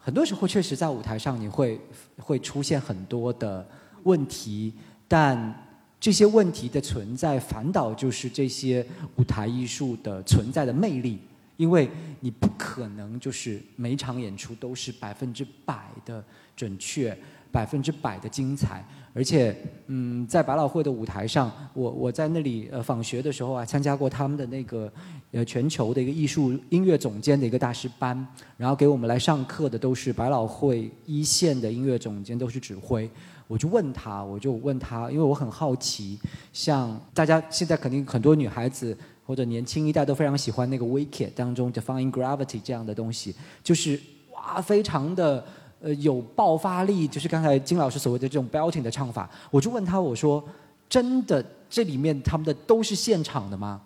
[0.00, 1.80] 很多时候确实在舞台上你会
[2.18, 3.66] 会出现很多的
[4.02, 4.74] 问题，
[5.06, 5.60] 但。
[6.04, 8.84] 这些问题的存在，反倒就是这些
[9.16, 11.18] 舞台艺术的存在的魅力，
[11.56, 11.88] 因为
[12.20, 16.22] 你不可能就是每场演出都是百分之百的
[16.54, 17.16] 准确，
[17.50, 18.86] 百分之百的精彩。
[19.14, 24.92] 而且，嗯，在百老汇的舞台上，我我在那里呃访学的时候啊，参加过他们的那个
[25.32, 28.14] 呃全球的一个艺术音乐总监的一个大师班，
[28.58, 33.08] 然后给我们来上课的都是百老汇一线的音乐总监，都是指挥。
[33.54, 36.18] 我就问他，我就问他，因为我很好奇，
[36.52, 43.32] 像大家现在肯定很多女孩子或者年轻一代都非常喜欢那个《Wicked》当中《Defying Gravity》这样的东西，
[43.62, 44.00] 就是
[44.32, 45.46] 哇，非常的
[45.80, 49.30] 呃有爆发力，就是刚才金老师所谓的这种 belting 的唱法。
[49.52, 50.42] 我就问他，我说
[50.88, 53.80] 真的，这里面他们的都是现场的吗？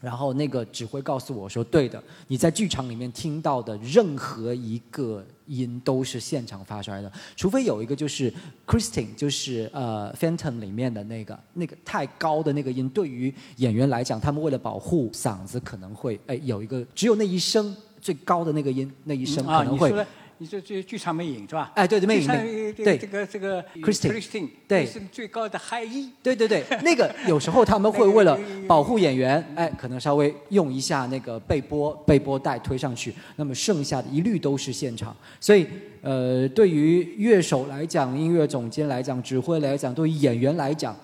[0.00, 8.32] 然后那个指挥告诉我说：“对的，你在剧场里面听到的任何一个音都是现场发出来的，除非有一个就是
[8.66, 19.92] Christine，就是呃 Phantom 里面的那个那个太高的那个音，对于演员来讲，他们为了保护嗓子，可能会哎有一个只有那一声最高的那个音那一声可能会
[20.38, 21.72] 你这这剧场魅影是吧？
[21.74, 22.26] 哎对对魅影
[22.74, 26.10] 对这个这个这个 Christine Christine 对是最高的嗨一。
[26.22, 35.16] 对对对，那个 有时候他们会为了保护演员，哎，可能稍微用一下那个背波背波带推上去，那么剩下的一律都是现场。
[35.40, 35.66] 所以，
[36.02, 40.94] 呃，对于乐手来讲，音乐总监来讲，指挥来讲，对于演员来讲，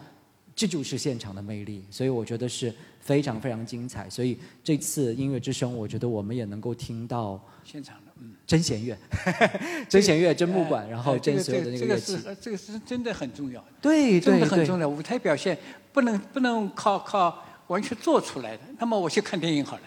[0.55, 1.83] 这就是现场的魅力。
[1.91, 4.11] 所以我觉得是非常非常精彩。
[4.11, 7.97] 所以这次音乐之声，我觉得我们也能够听到现场
[8.47, 8.97] 真弦乐、
[9.89, 12.17] 真弦乐、真木管，然后真所有的那这个乐器。
[12.17, 14.89] 是这个是真的很重要的，对真的很重要。
[14.89, 15.57] 舞台表现
[15.93, 19.83] 不能不能靠靠完全做出来的，那么我去看电影好了，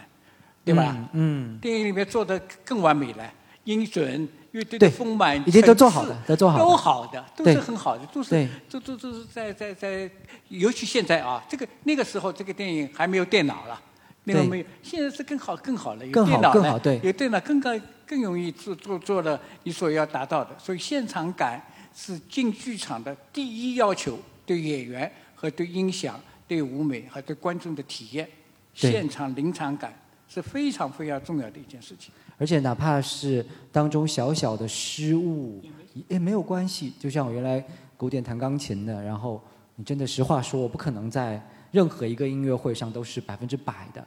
[0.64, 0.98] 对吧？
[1.14, 3.32] 嗯，电影里面做的更完美了，
[3.66, 10.10] 音准、乐队的丰满，已经都做好了都做好了都好的，都是很好的，都是对都都都是在在在，
[10.48, 13.80] 尤其现在啊，这个那个时候这个电影还没有电脑了。
[14.28, 21.62] 那个没有，现在是更好更好了，有电脑了有电脑更更更容易做做做了你所要达到的，所以现场感
[21.94, 28.30] 是进剧场的第一要求，对演员和对音响、对舞美和对观众的体验，
[28.74, 29.94] 现场临场感
[30.28, 32.14] 是非常非常重要的一件事情。
[32.38, 35.62] 而且哪怕是当中小小的失误，
[36.10, 36.94] 也没有关系。
[37.00, 39.42] 就像我原来古典弹钢琴的，然后
[39.76, 41.42] 你真的实话说，我不可能在
[41.72, 44.06] 任何一个音乐会上都是百分之百的，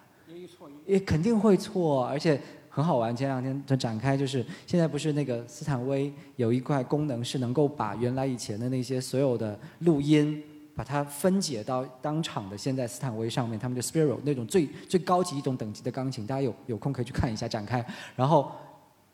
[0.86, 2.38] 也肯定会错，而且
[2.78, 3.14] 很好玩。
[3.16, 10.40] 前两天的展开就是，现在不是那个斯坦威有一块功能是能够把原来以前的那些所有的录音。
[10.76, 17.84] 把它分解到当场的现在斯坦威上面，他们的 Spiro 那种最最高级一种等级的钢琴，大家有有空可以去看一下展开。
[18.14, 18.52] 然后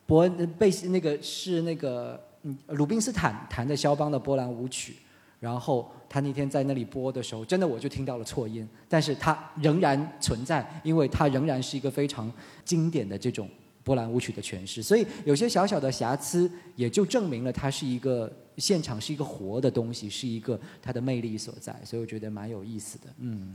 [0.04, 4.96] 伯恩贝斯那个是那个嗯鲁宾斯坦弹的肖邦的波兰舞曲，
[5.44, 12.32] 然后他那天在那里播的时候，真的我就听到了错音，但是它仍然存在，因为它仍然是一个非常
[12.64, 13.46] 经典的这种
[13.82, 23.54] 波兰舞曲的诠释，所以有些小小的瑕疵，也就证明了它是一个现场是一个活的东西，是一个它的魅力所在，所以我觉得蛮有意思的，嗯。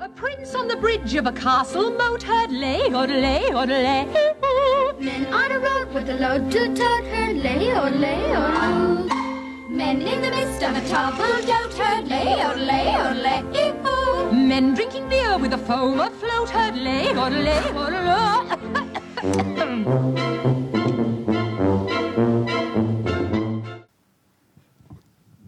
[0.00, 4.06] A prince on the bridge of a castle moat heard lay, odelay, odelay.
[5.00, 9.06] Men on a road with a load to tote her, lay o lay o
[9.68, 13.42] Men in the midst of a table d'oat heard, lay o lay o lay
[13.84, 18.10] o Men drinking beer with a foam afloat heard lay, odelay, odelay.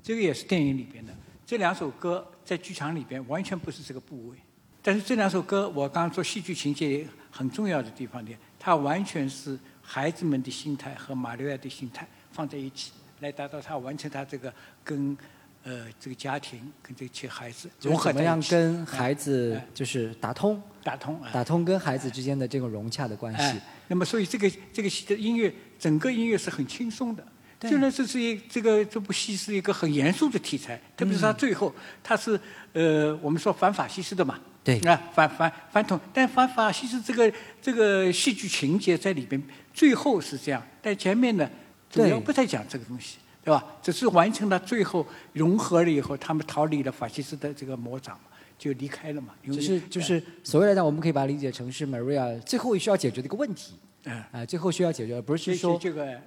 [0.03, 1.13] 这个也是电影里边的。
[1.47, 4.38] 这两首歌 在剧场里边完全不是这个部位，
[4.82, 15.18] 但是这两首歌我刚刚说戏剧情节很重要的地方呢，它完全是孩子们的心态和马六亚的心态放在一起，来达到他完成他这个跟
[15.64, 21.30] 呃这个家庭跟这些孩子融合怎么样跟孩子哎就是打通，打通啊。
[21.34, 27.28] 打通跟孩子之间的这种融洽的关系哎。，那么所以这个这个戏的音乐，整个音乐是很轻松的。
[27.60, 27.70] 对。
[27.70, 32.40] 虽然这是一这个这部戏是一个很严肃的题材，特别是它最后，它是
[32.74, 34.80] 呃我们说反法西斯的嘛，对。
[34.82, 37.32] 啊反反反统，但反法西斯这个
[37.62, 39.42] 这个戏剧情节在里边，
[39.74, 41.50] 最后是这样，但前面呢
[41.90, 43.64] 主要不太讲这个东西，对吧？
[43.82, 48.20] 只是完成了最后融合了以后，他们逃离了法西斯的这个魔掌，
[48.60, 49.34] 就离开了嘛。
[49.44, 54.22] 因为是就是所谓来讲，我们可以把它理解成是 Maria 最后需要解决的一个问题，嗯。
[54.32, 56.20] 啊、最后需要解决，而不是说这个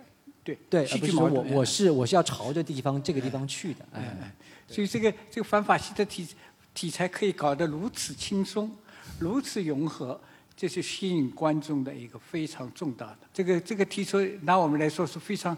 [0.43, 1.55] 对对，而戏不是我剧矛盾。
[1.55, 4.35] 我是我是要朝着地方这个地方去的，哎，
[4.67, 6.27] 所以这个这个反法西的题
[6.73, 8.71] 题材可以搞得如此轻松，
[9.19, 10.21] 如此融合，
[10.57, 13.19] 这是吸引观众的一个非常重大的。
[13.33, 15.57] 这个这个提出，拿我们来说是非常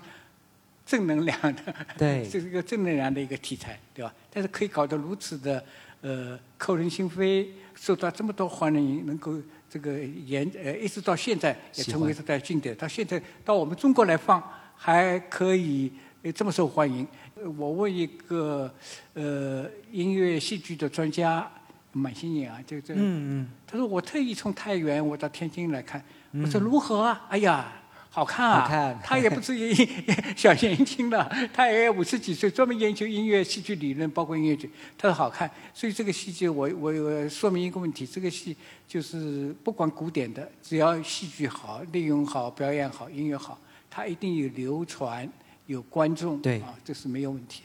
[0.85, 2.26] 正能量的，对。
[2.30, 4.12] 这是一个正能量的一个题材，对吧？
[4.30, 5.64] 但是可以搞得如此的
[6.01, 14.43] 呃扣人心扉，受到这么多欢迎，能够这个延呃一直到现在也成为是在经典，到现在到我们中国来放
[14.85, 17.07] 还可以呃这么受欢迎。
[17.37, 18.68] 呃我问一个
[19.14, 21.49] 呃音乐戏剧的专家
[21.93, 26.03] 满心眼啊，这这，嗯嗯，他说我特意从太原我到天津来看，
[26.33, 27.26] 我说如何啊？
[27.28, 27.72] 哎呀。
[28.14, 28.61] 好看啊！
[28.61, 29.72] 好看 他也不至于
[30.37, 34.70] 小年轻了，他也五十几岁，专门研究音乐、戏剧理论，包括音乐剧。
[34.99, 38.55] 他说好看，所以这个戏剧我我我说明一个问题：这个戏
[38.87, 43.59] 就是不管古典的，只要戏剧好、内容好、表演好、音乐好，
[43.95, 45.30] 它一定有流传，
[45.66, 47.62] 有观众，对啊，这是没有问题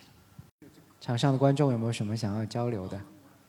[0.59, 0.67] 的。
[0.99, 2.99] 场上的观众有没有什么想要交流的？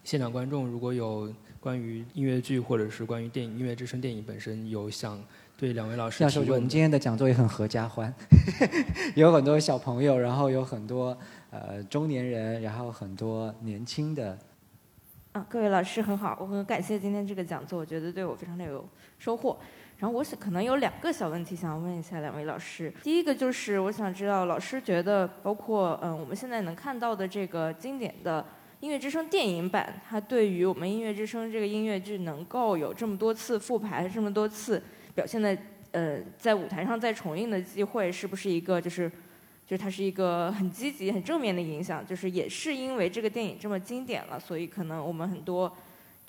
[0.05, 5.21] 现场观众如果有关于音乐剧或者是关于电影《音乐之声》电影本身有想
[5.57, 8.15] 对两位老师提问的我们今天的讲座也很合家欢，
[9.17, 11.19] 有很多小朋友，然后有很多
[11.51, 14.39] 呃中年人，然后很多年轻的。
[15.33, 19.59] 啊，各位老师很好，我很感谢今天这个讲座，我觉得对我非常的有收获。
[19.99, 22.93] 然后我想可能有两个小问题想问一下两位老师。
[23.03, 28.41] 第一个就是我想知道老师觉得，包括嗯我们现在能看到的这个经典的
[28.79, 34.81] 《音乐之声》电影版，它对于我们《音乐之声》这个音乐剧能够有这么多次复排，这么多次
[35.17, 35.59] 表现的
[35.91, 39.11] 呃在舞台上再重映的机会，是不是一个就是
[39.67, 45.77] 就是它是一个很积极、很正面的影响，就是也是因为这个电影这么经典了，所以可能我们很多，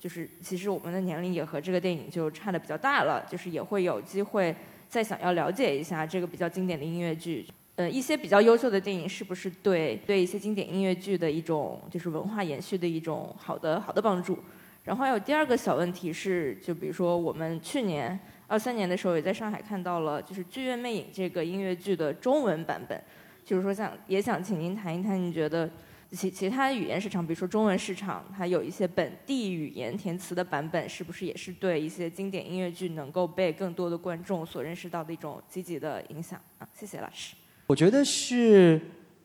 [0.00, 4.56] 就是其实我们的年龄也和这个电影就差的比较大了，就是也会有机会
[4.88, 7.46] 再想要了解一下这个比较经典的音乐剧。
[7.76, 14.38] 呃，一些比较优秀的电影是不是对对一些经典音乐剧的一种就是文化延续的一种好的好的帮助？
[14.84, 22.98] 然后还有第二个小问题是，就比如说我们去年二三年的时候也在上海看到了，就是《剧院魅影》这个音乐剧的中文版本。
[23.44, 25.68] 就是说想也想请您谈一谈，你觉得
[26.12, 36.68] 其其他语言市场，比如说中文市场，它有一些本地语言填词的版本，是不是也是对一些经典音乐剧能够被更多的观众所认识到的一种积极的影响啊？
[36.74, 37.36] 谢谢老师。
[37.68, 38.80] 我觉得是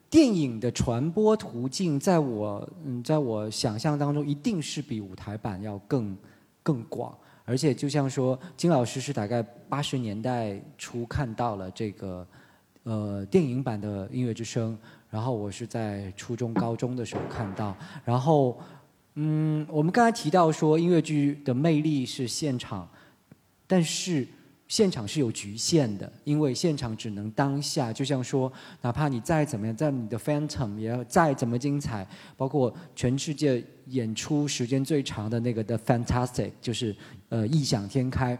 [0.08, 6.16] 电影的传播途径，在我嗯，在我想象当中，一定是比舞台版要更
[6.62, 7.12] 更广。
[7.44, 12.26] 而且就像说，金老师是大概八十年代初看到了这个
[12.84, 14.78] 呃电影版的音乐之声，
[15.10, 18.60] 然后我是在初中、高中的时候看到，然后
[19.14, 22.88] 嗯，我们刚才提到说音乐剧的魅力是现场，
[23.66, 24.26] 但是
[24.68, 27.92] 现场是有局限的，因为现场只能当下。
[27.92, 28.52] 就像说，
[28.82, 36.94] 哪怕你再怎么样，在你的 Phantom 也要再怎么精彩，包括全世界演出时间最长的那个 The Fantastic，就是
[37.28, 38.36] 呃异想天开，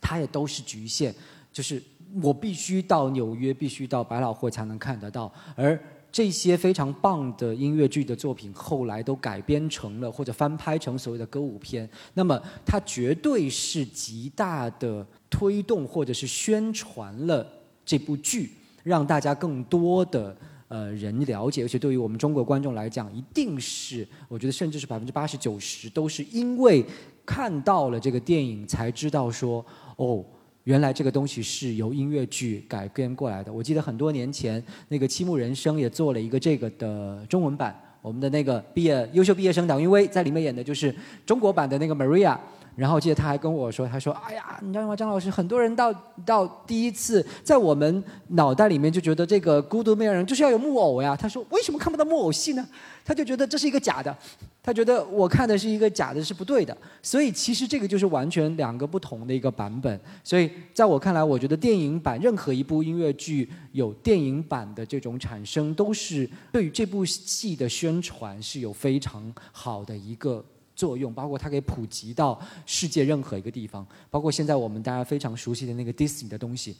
[0.00, 1.14] 它也都是局限，
[1.52, 1.82] 就是
[2.22, 5.78] 我必须到纽约，必须到百老汇才能看得到，而。
[6.12, 11.86] 这些非常棒的音乐剧的作品，后来都改编成了或者翻拍成所谓的歌舞片。
[12.14, 17.46] 那么，它绝对是极大的推动或者是宣传了
[17.84, 18.52] 这部剧，
[18.82, 20.34] 让大家更多的
[20.68, 21.64] 呃人了解。
[21.64, 26.82] 而且，对于我们中国观众来讲，一定是我觉得甚至是百分之八十九十都是因为
[27.26, 29.62] 看到了这个电影才知道说
[29.96, 30.24] 哦。
[30.66, 33.52] 原来这个东西是由音乐剧改编过来的。
[33.52, 37.72] 我记得很多年前，那个《七木人生》也做了一个这个的中文版。
[38.02, 40.92] 我们的那个毕业优秀毕业生党云威在里面演的就是
[41.24, 42.36] 中国版的那个 Maria。
[42.76, 45.90] 然后记得他还跟我说：“他说，哎呀，你知道吗，张老师，很多人到
[46.26, 51.16] 到第一次，在我们脑袋里面就觉得这个《孤独没有人》就是要有木偶呀。
[51.16, 52.68] 他说，为什么看不到木偶戏呢？
[53.02, 54.14] 他就觉得这是一个假的，
[54.62, 56.76] 他觉得我看的是一个假的，是不对的。
[57.02, 59.98] 所以其实这个就是完全两个不同的一个版本。
[60.22, 70.44] 所以在我看来，我觉得电影版任何一部音乐剧有电影版的这种产生，都是对于这部戏的宣传是有非常好的一个。
[70.76, 76.76] 作用包括它可以普及到世界任何一个地方，包括现在我们大家非常熟悉的那个 Disney 的东西，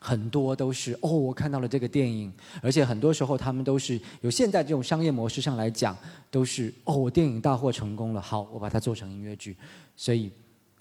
[0.00, 2.32] 很多都是哦，我看到了这个电影，
[2.62, 5.96] 而且很多时候他们都是有现在这种商业模式上来讲，
[6.30, 9.56] 都是哦，我电影大获成功了，好，我把它做成音乐剧，
[9.94, 10.32] 所以。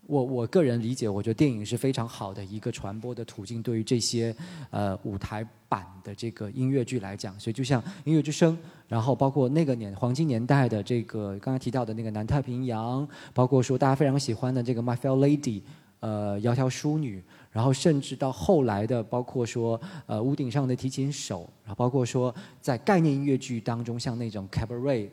[0.07, 4.35] 我我个人理解，我觉得电影是非常好的一个传播的途径，对于这些
[4.69, 8.55] 呃舞台版的这个音乐剧来讲，所以就像《音乐之声》，
[8.87, 15.61] 然后包括那个年黄金年代的这个刚才提到的那个《南太平洋》，包括说大家非常喜欢的这个《My Fair Lady》，
[15.99, 17.19] 呃，《窈窕淑女》，
[17.51, 25.09] 然后甚至到后来的，包括说呃屋顶上的提琴手，然后包括说在概念音乐剧当中，像那种 Cabaret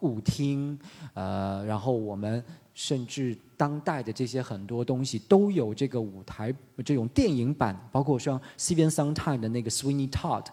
[0.00, 0.78] 舞厅，
[1.14, 2.44] 呃，然后我们。
[2.78, 6.54] 甚至当代的这些很多东西都有这个舞台
[6.84, 10.44] 这种电影版，包括像《s e v e n Sometime》的那个 Sweeney Todd，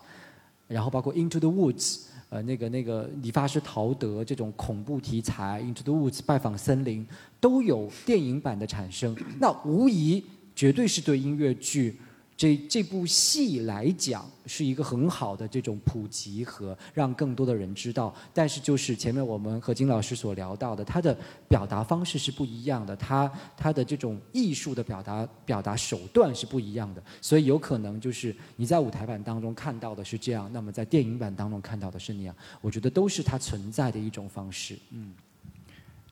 [0.69, 1.95] 然后包括《Into the Woods》
[2.33, 7.05] 呃那个那个理发师陶德这种恐怖题材，《Into the Woods》拜访森林
[7.39, 10.23] 都有电影版的产生，那无疑
[10.55, 11.95] 绝对是对音乐剧。
[12.35, 21.15] 这这部戏来讲是一个很好的这种普及和让更多的人知道，但是就是前面我们和金老师所聊到的，他的
[21.47, 34.75] 表达方式是不一样的，他他的这种艺术的表达表达手段是不一样的，所以有可能就是你在舞台版当中看到的是这样，那么在电影版当中看到的是那样，我觉得都是它存在的一种方式。
[34.89, 35.13] 嗯，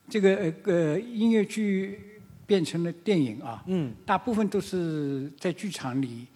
[0.08, 2.11] 这个呃呃音乐剧。
[2.52, 6.28] 变成了电影啊，嗯，大部分都是在剧场里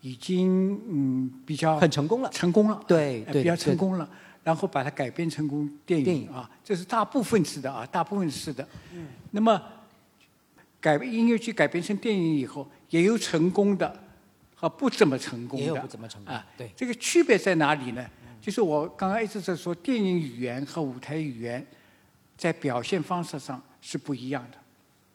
[0.00, 2.30] 已经嗯比较很成功了。
[2.30, 4.08] 成功了，对比较成功了，
[4.42, 8.66] 然后把它改编成功电影啊，这是大部分是的啊，大部分是的。
[9.32, 9.62] 那么
[10.80, 13.94] 改音乐剧改编成电影以后，也有成功的
[14.54, 16.46] 和不怎么成功的，也有不怎么成功啊。
[16.56, 18.02] 对这个区别在哪里呢？
[18.40, 21.66] 就是我刚刚一直在说，电影语言和舞台语言
[22.38, 24.57] 在表现方式上是不一样的。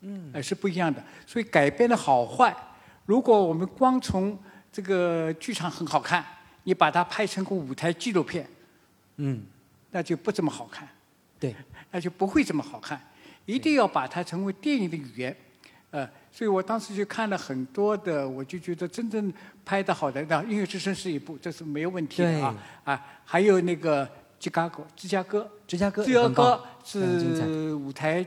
[0.03, 1.03] 嗯，呃，是不一样的。
[1.25, 2.55] 所以改编的好坏，
[3.05, 4.37] 如果我们光从
[4.71, 6.23] 这个剧场很好看，
[6.63, 8.47] 你把它拍成个舞台纪录片，
[9.17, 9.43] 嗯，
[9.91, 10.87] 那就不怎么好看，
[11.39, 11.55] 对，
[11.91, 12.99] 那就不会这么好看。
[13.45, 15.35] 一定要把它成为电影的语言，
[15.91, 19.31] 呃，所以我当时就看了很多的，我就觉得真正
[19.65, 22.55] 拍的好的，那《音乐之声》是一部，这是没有问题的啊。
[22.85, 24.09] 啊，还有那个
[24.39, 28.25] 芝加哥，芝加哥，芝加哥芝加哥是舞台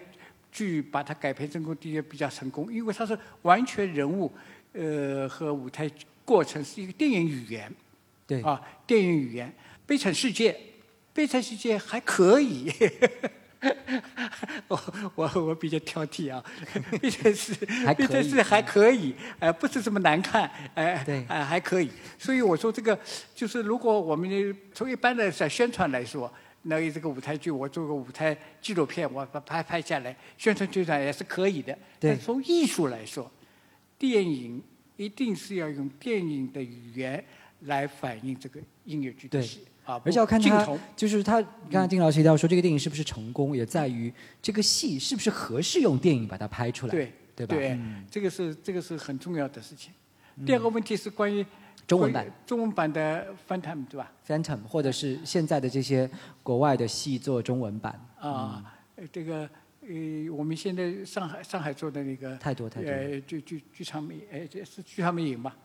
[0.56, 4.32] 剧把它改编成功，的确比较成功，因为它是完全人物，
[4.72, 5.90] 呃和舞台
[6.24, 7.70] 过程是一个电影语言，
[8.26, 9.48] 对啊，电影语言，
[9.86, 10.52] 《悲惨世界》，
[11.12, 12.72] 《悲惨世界》还可以。
[14.68, 14.80] 我
[15.14, 16.42] 我我比较挑剔啊，
[17.00, 17.52] 悲惨世
[17.84, 21.90] 还可以悲惨世界还可以，呃，不是这么难看，哎、对哎、还可以。
[22.18, 22.98] 所以我说这个
[23.34, 26.32] 就是，如果我们从一般的在宣传来说，
[26.68, 31.76] 那这个舞台剧，我做个舞台纪录片，我把拍拍下来，宣传宣传也是可以的。
[32.01, 33.30] 但从艺术来说，
[33.98, 34.60] 电影
[34.97, 37.22] 一定是要用电影的语言
[37.60, 41.40] 来反映这个音乐剧的对戏啊，而且要看他就是他
[41.70, 44.12] 刚才丁老师提到说，这个电影是不是成功，也在于
[44.43, 47.55] 这个戏是不是合适用电影把它拍出来，对对吧？
[47.55, 49.93] 对，嗯这个是这个是很重要的事情。
[50.44, 51.47] 第二个问题是关于
[51.86, 52.26] 中文版。
[52.44, 56.08] 中文版的 Phantom，对吧？Phantom 或者是现在的这些
[56.42, 59.48] 国外的戏做中文版，啊，呃这个
[59.82, 65.56] 呃，我们现在上海上海做的那个太多太多呃，剧剧剧场美，呃，这是剧场美影吧？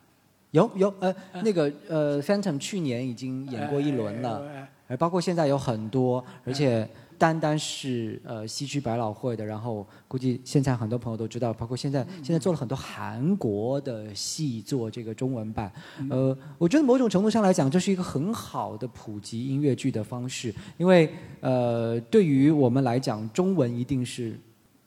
[0.51, 6.87] 有有呃那个呃 Phantom 去年已经演过一轮了，呃而包括现在有很多，而且
[7.21, 15.71] 单单是呃西区百老汇的，然后估计现在很多朋友都知道，包括现在现在做了很多韩国的戏做这个中文版，
[16.09, 24.35] 呃，我觉得某种程度上来讲，这是一个很好的普及音乐剧的方式，因为呃对于我们来讲，中文一定是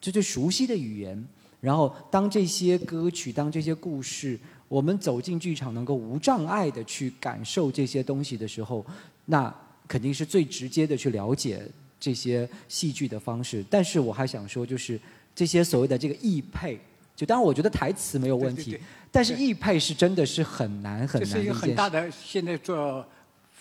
[0.00, 1.24] 最最熟悉的语言，
[1.60, 4.36] 然后当这些歌曲，当这些故事。
[4.66, 8.84] 我们走进剧场，能够无障碍的去感受这些东西的时候，
[9.26, 9.54] 那
[9.86, 11.62] 肯定是最直接的去了解
[12.04, 13.64] 这些戏剧的方式。
[13.70, 15.00] 但是我还想说，就是
[15.34, 16.78] 这些所谓的这个译配，
[17.16, 21.54] 就当然我觉得台词没有问题，对对对但是译配是真的是很难很难这是一个。
[21.54, 23.06] 很大的，现在做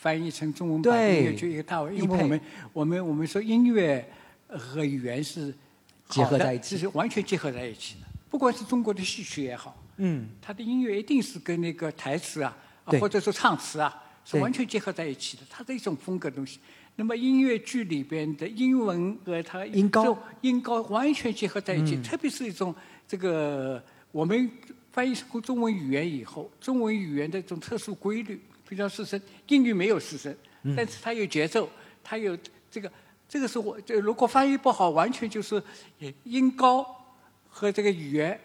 [0.01, 2.41] 翻译成中文版音乐剧一个大问，因为我们
[2.73, 4.05] 我们我们说音乐
[4.49, 5.53] 和语言是
[6.09, 8.07] 结合在一起是完全结合在一起的。
[8.29, 16.59] 不管是中国的戏曲也好，嗯，它的音乐一定是跟那个台词啊，啊或者说唱词啊，是完全结合在一起的，它是一种风格的东西。
[16.95, 22.73] 那么音乐剧里边的英文和它音高音高完全结合在一起，嗯特别是一种
[23.07, 24.49] 这个我们
[24.91, 28.39] 翻译成中文语言以后，中文语言的这种特殊规律，
[28.69, 31.67] 比较失声，英语没有失声，嗯但是它有节奏，
[32.03, 32.37] 它有
[32.69, 32.91] 这个，
[33.27, 35.61] 这个是我这如果翻译不好，完全就是
[36.23, 36.85] 音高
[37.49, 38.39] 和这个语言。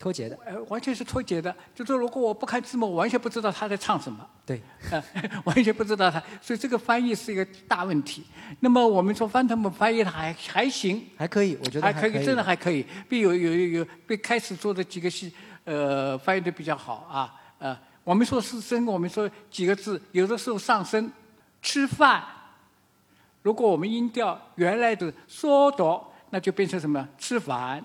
[0.00, 1.54] 脱节的，呃，完全是脱节的。
[1.74, 4.58] 就说如果我不看字幕，我完全不知道他在唱什么，对，
[4.90, 5.04] 呃，
[5.44, 6.18] 完全不知道他。
[6.40, 8.24] 所以这个翻译是一个大问题。
[8.60, 12.86] 那么我们说翻他们翻译的还还行，还可以，我觉得还可以，真的还可以。
[13.10, 15.30] 比有有有有被开始做的几个戏，
[15.64, 17.34] 呃，翻译的比较好啊。
[17.58, 21.12] 呃，我们说四声，我们说几个字，有的时候上升，
[21.60, 22.24] 吃饭。
[23.42, 26.00] 如果我们音调原来的缩短，
[26.30, 27.06] 那就变成什么？
[27.18, 27.84] 吃饭，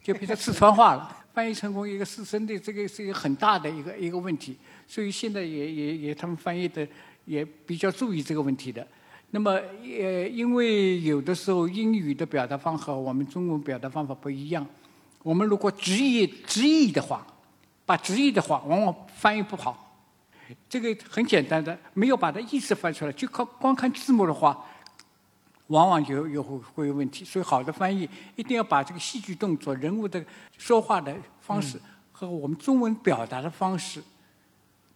[0.00, 1.24] 就变成四川话了。
[1.36, 4.56] 翻译成功一个失声的，这个是一个很大的一个一个问题。
[4.88, 6.88] 所以现在也也也他们翻译的
[7.26, 8.86] 也比较注意这个问题的。
[9.32, 14.66] 那么呃，因为有的时候英语的表达方和我们中文表达方法不一样，
[15.22, 17.26] 我们如果直译直译的话，
[17.84, 20.00] 把直译的话往往翻译不好。
[20.70, 24.64] 这个很简单的，没有把它意思翻出来，就靠光看字幕的话，
[25.68, 27.24] 往往有有会会有问题。
[27.24, 30.24] 所以好的翻译一定要把这个戏剧动作、人物的
[30.56, 31.80] 说话的方式
[32.12, 34.02] 和我们中文表达的方式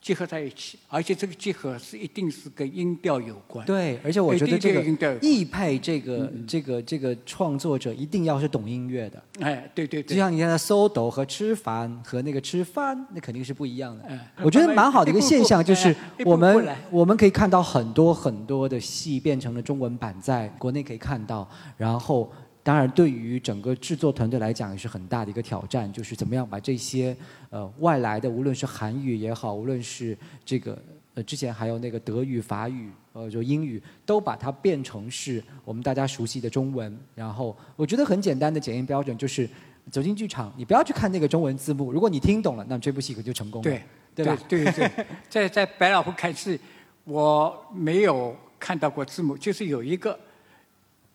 [0.01, 3.67] 结合在一起，而且这个结合是一定是跟音调有关。
[3.67, 9.23] 对，而且我觉得这个对音调有关译配这个这个这个创作者一定要是懂音乐的。
[9.41, 10.17] 哎，对对对就。
[10.17, 14.05] 像你看的搜抖和吃饭和那个吃饭，那肯定是不一样的。
[14.05, 15.95] 哎我觉得蛮好的一个现象就是
[16.25, 21.47] 我们我们可以看到很多很多的戏变成了中文版，在国内可以看到，
[21.77, 22.31] 然后
[22.63, 27.17] 当然，对于整个制作团队来讲也是很大的一个挑战，就是怎么样把这些
[27.49, 30.81] 呃外来的，无论是韩语也好，无论是这个
[31.15, 36.95] 呃之前还有那个德语、法语，呃就英语，都把它变成是我们大家熟悉的中文。
[37.15, 39.49] 然后我觉得很简单的检验标准就是
[39.91, 43.65] 走进剧场，你不要去看那个中文字幕，如果你听懂了，那这部戏可就成功了。
[43.65, 43.83] 对
[44.15, 44.37] 对吧？
[44.49, 46.61] 对对对，在在百老汇看戏，
[47.05, 50.19] 我没有看到过字幕，就是有一个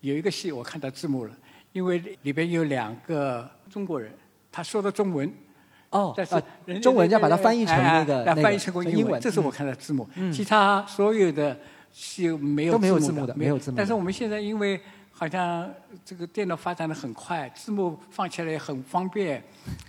[0.06, 1.32] 有一个戏我看到字幕了，
[1.72, 4.12] 因为里边有两个中国人，
[4.52, 5.32] 他说的中文。
[5.92, 10.06] 哦，但是中文要把它翻译成那个那个哎翻译成英英文这是我看到字幕。
[10.34, 11.58] 其他所有的
[11.94, 15.72] 戏没有都没有字字幕的没没有字幕但是我们现在因为好像
[16.04, 19.42] 这个电脑发展的很快，字幕放起来也很方便，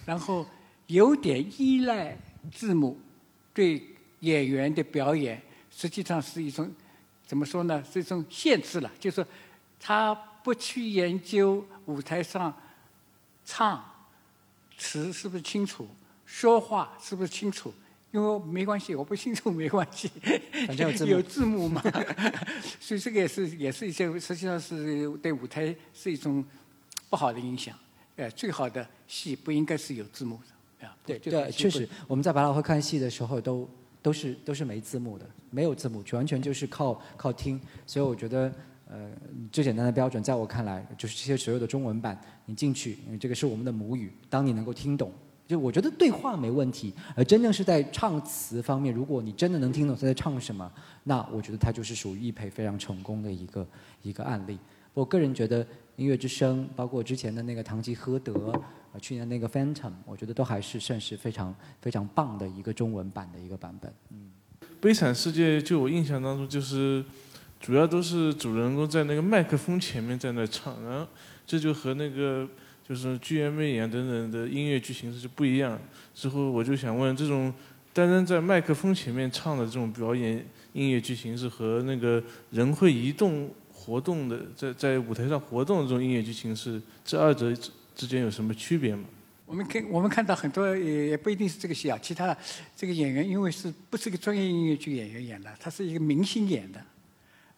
[0.05, 0.47] 然后
[0.87, 2.17] 有点依赖
[2.53, 2.97] 字幕
[3.53, 3.83] 对
[4.21, 6.71] 演员的表演，实际上是一种
[7.27, 7.83] 怎么说呢？
[7.91, 9.27] 是一种限制了，就是说
[9.81, 12.55] 他不去研究舞台上
[13.45, 13.85] 唱
[14.79, 15.89] 词是不是清楚，
[16.25, 17.73] 说话是不是清楚。
[18.13, 20.11] 因为没关系，我不清楚没关系，
[20.67, 21.83] 反正有字幕嘛，
[22.81, 26.43] 所以这个也是也是一些实际上是对舞台是一种
[27.11, 27.77] 不好的影响。
[28.15, 30.41] 呃，最好的戏不应该是有字幕
[30.81, 30.97] 的啊。
[31.05, 33.69] 对对，确实，我们在百老汇看戏的时候都
[34.01, 37.61] 都是都是没字幕的，没有字幕，完全就是靠靠听。
[37.87, 38.51] 所以我觉得，
[38.89, 39.11] 呃，
[39.51, 45.13] 最简单的标准，在我看来，就是这些所有的中文版，你进去，因为这个是我们的母语，当你能够听懂。
[45.47, 50.73] 就我觉得对话没问题，而真正是在唱词方面，如果你真的能听懂他在唱什么，
[51.05, 53.69] 那我觉得他就是属于易配非常成功的一个
[54.03, 54.59] 一个案例。
[54.93, 55.65] 我个人觉得
[55.97, 58.33] 《音乐之声》，包括之前的那个《堂吉诃德》，
[59.01, 63.93] 去年那个《Phantom》，我觉得都还是算是非常非常棒的一个中文版的一个版本。
[64.11, 64.31] 嗯
[64.81, 67.05] 悲惨世界》就我印象当中就是，
[67.61, 71.07] 主要都是主人公在那个麦克风前面在那唱，然后
[71.47, 72.49] 这就和那个
[72.89, 75.79] 就是剧院魅影等等的音乐剧形式就不一样。
[76.15, 77.53] 之后我就想问，这种
[77.93, 87.53] 单单在麦克风前面唱的这种表演音乐剧形式和那个人会移动活动的在在舞台上活动的这种音乐剧形式，这二者
[87.95, 89.05] 之间有什么区别吗？
[89.47, 92.37] 我们看我们看到很多也也不一定是这个戏啊，其他的
[92.77, 96.85] 这个演员因为是不是个专业音乐剧演员演的，他是一个明星演的，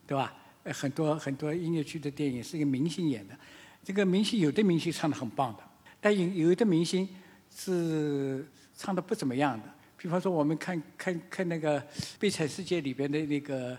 [0.08, 0.34] 对吧？
[0.64, 3.38] 呃很多很多音乐剧的电影是一个明星演的，
[3.84, 5.62] 这个明星有的明星唱的很棒的，
[6.00, 7.08] 但有有的明星
[7.54, 8.44] 是
[8.76, 9.64] 唱的不怎么样的。
[9.96, 11.80] 比方说我们看看看那个
[12.18, 13.78] 《悲惨世界》里边的那个，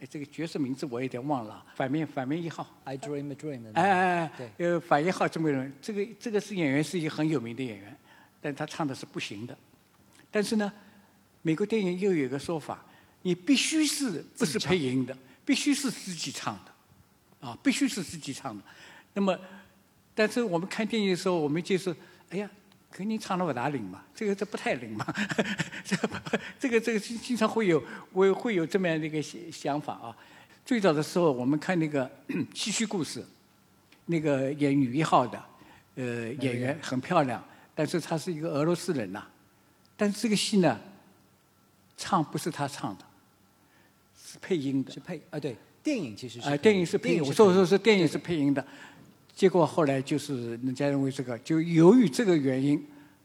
[0.00, 2.66] 呃这个角色名字我有点忘了，反面反面一号。
[2.84, 3.62] I dream a dream。
[3.74, 7.96] 哎哎哎，对，呃，反一号这么人，这个这个是演员，是一个很有名的演员，
[8.40, 9.56] 但他唱的是不行的。
[10.30, 10.72] 但是呢，
[11.42, 12.84] 美国电影又有一个说法，
[13.22, 15.16] 你必须是不是配音的，
[15.48, 18.62] 必须是自己唱的，啊，必须是自己唱的。
[19.14, 19.34] 那么，
[20.14, 21.96] 但是我们看电影的时候，我们就是，
[22.28, 22.50] 哎呀，
[22.90, 25.06] 肯定唱的不大灵嘛，这个这不太灵嘛，
[25.82, 25.96] 这
[26.60, 30.14] 这个这个经经常会有会会有这么样的一个想想法啊。
[30.66, 32.10] 最早的时候，我们看那个
[32.54, 33.24] 戏曲故事，
[34.04, 35.42] 那个演女一号的，
[35.94, 37.42] 呃，演员很漂亮，
[37.74, 39.26] 但是她是一个俄罗斯人呐、
[39.96, 40.78] 但是这个戏呢，
[41.96, 43.04] 唱不是她唱的，
[44.32, 45.00] 是配音的是。
[45.00, 48.62] 配啊，对，电影其实是啊，电影是配音，我说说是电影是配音的，
[49.34, 52.84] 结果后来就是人家认为这个，就由于这个原因，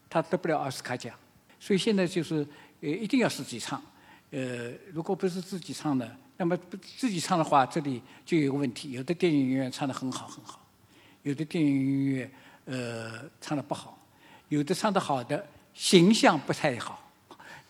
[0.09, 1.13] 他得不了奥斯卡奖，
[1.59, 2.47] 所以现在就是
[2.79, 3.83] 呃一定要自己唱，
[4.31, 10.65] 呃，如果不是自己唱的，那么不自己唱的话，这里就有个问题，有的电影音乐唱的很好很好，
[11.23, 12.31] 有的电影音乐
[12.63, 13.99] 呃唱的不好，
[14.47, 17.02] 有的唱的好的形象不太好。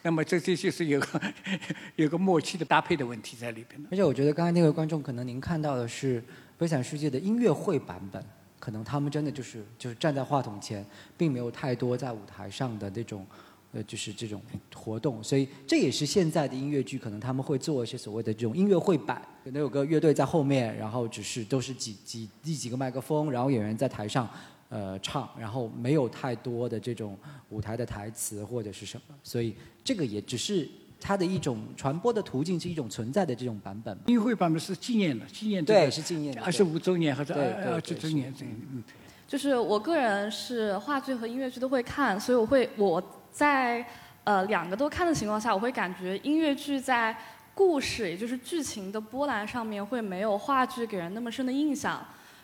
[0.04, 1.22] 那么这这就是有个
[1.96, 3.82] 有个默契的搭配的问题在里边。
[3.90, 6.22] 而且我觉得刚才那位观众可能您看到的是
[6.58, 8.22] 《悲惨世界》的音乐会版本，
[8.60, 10.86] 可能他们真的就是就是站在话筒前，
[11.18, 13.26] 并没有太多在舞台上的那种，
[13.72, 14.42] 呃，就是这种
[14.76, 24.30] 活动，所以这也是现在的音乐剧可能他们会做一些所谓的这种音乐会版，可能有个乐队在后面，然后只是都是几几第几个麦克风，然后演员在台上。
[24.74, 27.16] 呃，唱，然后没有太多的这种
[27.50, 30.68] 舞台的台词或者是什么，所以这个也只是
[31.00, 33.96] 它的一种传播的途径，是一种存在的这种版本。
[34.08, 38.84] 音乐会版本是纪念的，纪念这对，是纪念的二十五周年或者对二十周年这，嗯，
[39.28, 43.00] 就是我个人是话剧和音乐剧都会看，所以我会我
[43.32, 43.86] 在
[44.24, 47.16] 呃两个都看的情况下，我会感觉音乐剧在
[47.54, 52.04] 故事也就是剧情的波澜上面会没有话剧给人那么深的印象。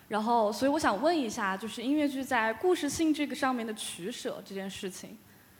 [0.09, 5.17] 然后，所以我想问一下，就是音乐剧在故事性这个上面的取舍这件事情，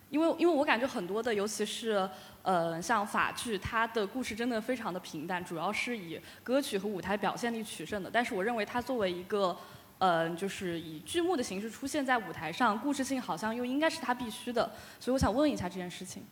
[0.10, 2.10] 因为因为我感觉很多的，尤其是
[2.42, 8.10] 呃像法剧，它的故事真的非常的平淡，主要是以歌曲和舞台表现力取胜的。
[8.12, 9.56] 但是我认为它作为一个
[10.02, 16.24] 嗯、就是以剧目的形式出现在舞台上，故事性好像又应该是它必须的，所以我想问一下这件事情。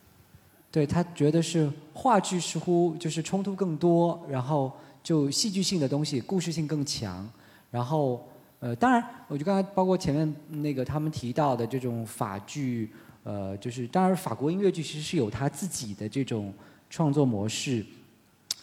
[0.71, 4.71] 对他觉得是话剧似乎就是冲突更多，然后
[5.03, 7.29] 就戏剧性的东西故事性更强，
[7.77, 8.27] 然后
[8.59, 12.91] 呃，当然，我就刚才包括前面那个他们提到的这种法剧，
[13.23, 16.51] 呃，就是当然法国音乐剧其实是有它自己的这种
[16.89, 17.85] 创作模式。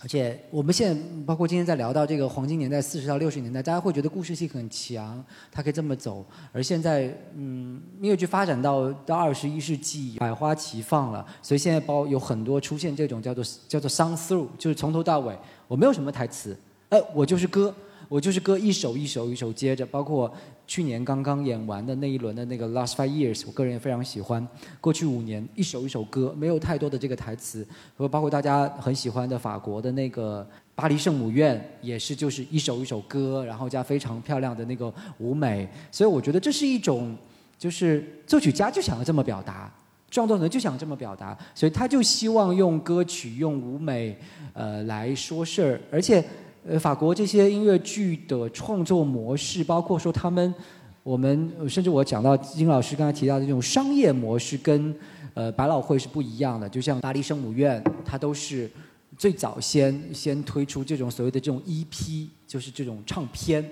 [0.02, 6.26] 而且我们现在包括今天在聊到这个黄金年代四十到六十年代，大家会觉得故事性很强，它可以这么走。
[6.50, 15.38] 而现在，嗯，音乐剧发展到到二十一世纪，百花齐放了，所以现在包有很多出现这种叫做叫做 song through，就是从头到尾
[15.68, 16.58] 我没有什么台词，
[16.88, 17.74] 哎，我就是歌，
[18.14, 20.32] 我就是歌，一首一首一首接着，包括
[20.68, 24.46] 去年刚刚演完的那一轮的那个 Last Five Years，我个人也非常喜欢。
[24.80, 27.66] 过去五年一首一首歌，没有太多的这个台词，
[27.96, 35.68] 和包括大家很喜欢的法国的那个巴黎圣母院，也是就是一首一首歌，然后加非常漂亮的那个舞美。
[35.90, 37.16] 所以我觉得这是一种，
[37.58, 39.68] 就是作曲家就想要这么表达。
[40.08, 44.16] 创作者就想这么表达，所以他就希望用歌曲、用舞美，
[44.52, 46.24] 呃来说事儿，而且。
[46.66, 50.54] 呃，法国这些音乐剧的创作模式，包括说他们，
[51.02, 54.96] 我们甚至我讲到金老师刚才提到的这种商业模式，跟
[55.34, 56.66] 呃百老汇是不一样的。
[56.66, 58.70] 就像巴黎圣母院，它都是
[59.18, 63.62] 最早先先推出这种所谓的这种 EP，就是这种唱片。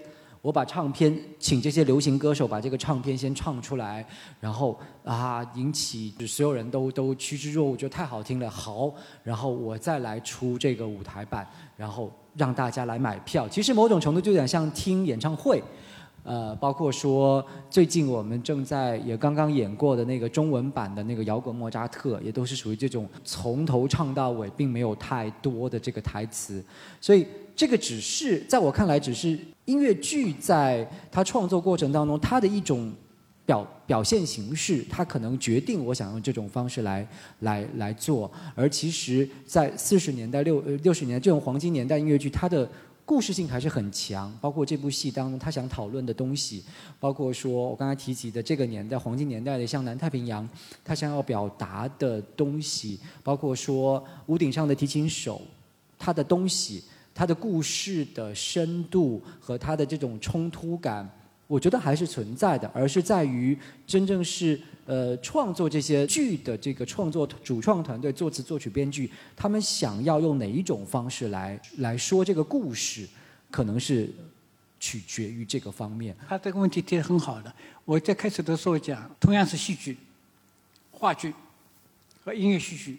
[0.42, 4.04] 我把唱片请这些流行歌手把这个唱片先唱出来，
[4.38, 8.92] 然后啊引起所有人都都趋之若鹜，觉得太好听了，好，
[9.22, 13.48] 然后我再来出这个舞台版，然后让大家来买票。
[13.48, 15.62] 其实某种程度就有点像听演唱会，
[16.24, 26.64] 呃，包括说最近我们正在也刚刚演过的那个中文版的那个摇滚莫扎特，也都是属于这种从头唱到尾，并没有太多的这个台词，
[27.00, 29.38] 所以这个只是在我看来只是。
[29.64, 32.92] 音乐剧在它创作过程当中，它的一种
[33.52, 37.06] 表表现形式，它可能决定我想用这种方式来
[37.40, 38.30] 来来做。
[38.54, 42.66] 而其实，在四十年代、六六十年代这种黄金年代音乐剧，它的
[43.04, 44.32] 故事性还是很强。
[44.40, 46.64] 包括这部戏当中，他想讨论的东西，
[46.98, 50.48] 包括说我刚才提及的这个年代黄金年代的像南太平洋，
[50.82, 55.42] 他想要表达的东西，包括说屋顶上的提琴手，
[55.98, 56.82] 他的东西。
[57.14, 61.06] 它的故事的深度和它的这种冲突感，
[61.52, 63.54] 我觉得还是存在的，而是在于
[63.86, 73.06] 真正是呃创作这些剧的这个创作主创团队、作词、作曲、编剧，他们想要用哪一种方式来来说这个故事，
[73.50, 74.10] 可能是
[74.80, 76.16] 取决于这个方面。
[76.26, 77.54] 他这个问题提的很好的，
[77.84, 79.98] 我在开始的时候讲，同样是戏剧、
[80.90, 81.34] 话剧
[82.24, 82.98] 和音乐戏剧，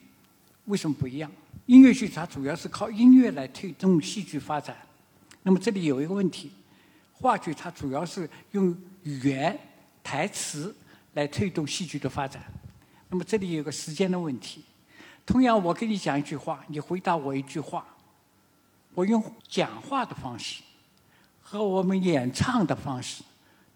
[0.66, 1.32] 为什么不一样？
[1.66, 4.78] 音乐剧它主要是靠音乐来推动戏剧发展，
[5.42, 6.52] 那么这里有一个问题，
[7.24, 9.58] 话剧它主要是用语言、
[10.04, 10.76] 台词
[11.14, 12.44] 来推动戏剧的发展，
[13.08, 14.66] 那么这里有个时间的问题。
[15.26, 17.86] 同样，我跟你讲一句话，你回答我一句话，
[18.94, 20.62] 我用讲话的方式
[21.42, 23.24] 和我们演唱的方式，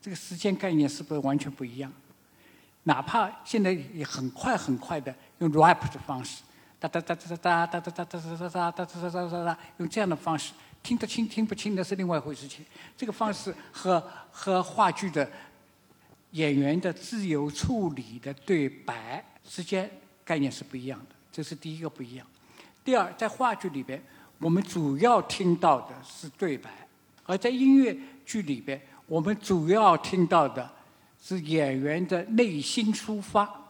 [0.01, 1.89] 这个时间概念是不是完全不一样？
[2.83, 6.43] 哪怕现在也很快很快的用 rap 的方式。
[6.81, 10.51] 哒哒哒哒哒哒哒哒哒哒哒哒哒哒哒哒哒，用这样的方式
[10.83, 12.65] 听得清听不清那是另外一回事情。
[12.95, 14.01] 这个方式和
[14.31, 15.29] 和话剧的
[16.31, 19.89] 演员的自由处理的对白之间
[20.23, 22.25] 概念是不一样的，这是第一个不一样。
[22.83, 24.01] 第二，在话剧里边，
[24.39, 26.69] 我们主要听到的是对白；
[27.25, 30.69] 而在音乐剧里边，我们主要听到的
[31.21, 33.66] 是演员的内心出发。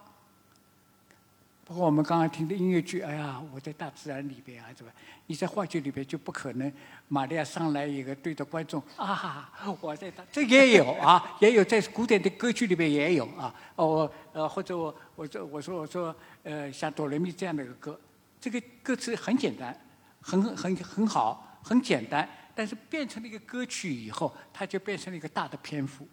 [1.68, 4.90] 包括我们刚刚听的音乐剧，哎呀，我在大自然里边啊，怎么？
[5.26, 6.72] 你在话剧里边就不可能，
[7.08, 13.54] 玛利亚上来一个对着观众啊，我在大，这也有啊，也有在古典的歌剧里边也有啊。
[13.76, 18.00] 哦，呃，或者我我说我说我说，呃，像哆来咪这样的一个歌，
[18.40, 19.78] 这个歌词很简单，
[20.22, 26.08] 很很很好，很简单，但是变成了一个歌曲以后，它就变成了一个大的篇幅。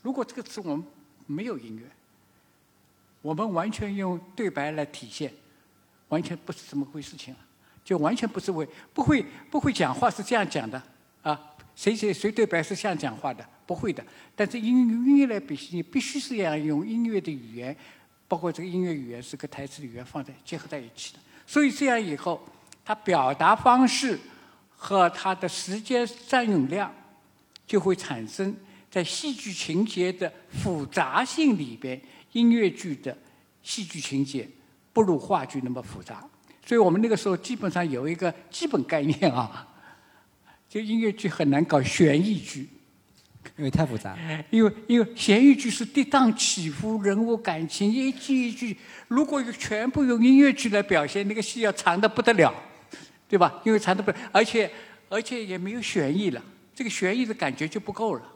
[0.00, 0.82] 如果这个词我们
[1.26, 1.84] 没有音乐。
[3.26, 5.32] 我们完全用对白来体现，
[6.10, 7.40] 完全不是这么回事情了，
[7.84, 9.20] 就完全不是为不会
[9.50, 10.80] 不会讲话是这样讲的
[11.22, 11.36] 啊，
[11.74, 14.00] 谁谁谁对白是这样讲话的，不会的。
[14.36, 17.76] 但是音音乐来比你必须是要用音乐的语言，
[18.28, 21.18] 包括这个音乐语言是跟台词语言放在结合在一起的。
[21.48, 22.40] 所以这样以后，
[22.84, 24.16] 它表达方式
[24.70, 26.94] 和它的时间占用量
[27.66, 28.54] 就会产生
[28.88, 32.00] 在戏剧情节的复杂性里边。
[32.36, 33.16] 音乐剧的
[33.62, 34.46] 戏剧情节
[34.92, 36.22] 不如话剧那么复杂，
[36.66, 39.66] 所以我们那个时候基本上有一个基本概念啊，
[40.68, 42.68] 就音乐剧很难搞悬疑剧，
[43.56, 44.14] 因为太复杂。
[44.50, 48.76] 因为因为悬疑剧是跌宕起伏，人物感情一句一句，
[49.08, 52.54] 如果有全部用音乐剧来表现，那个戏要长的不得了，
[53.26, 53.62] 对吧？
[53.64, 54.70] 因为长的不，而且
[55.08, 56.42] 而且也没有悬疑了，
[56.74, 58.32] 这个悬疑的感觉就不够了。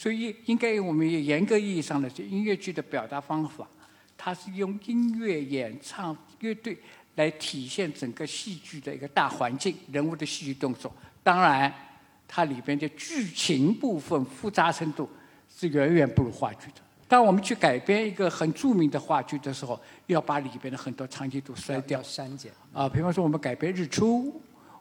[0.00, 3.68] 所以应该我们也严格意义上的音乐剧的表达方法，
[4.16, 6.74] 它是用音乐、演唱、乐队
[7.16, 10.90] 来体现整个戏剧的一个大环境、人物的戏剧动作。
[11.22, 11.70] 当然，
[12.26, 15.06] 它里边的剧情部分复杂程度
[15.54, 16.80] 是远远不如话剧的。
[17.06, 22.50] 当我们去改编一个很著名的话剧的时候，要把里边的很多场景都删掉、删减。
[22.72, 22.88] 啊。
[22.88, 24.24] 比方说，我们改编《日出》，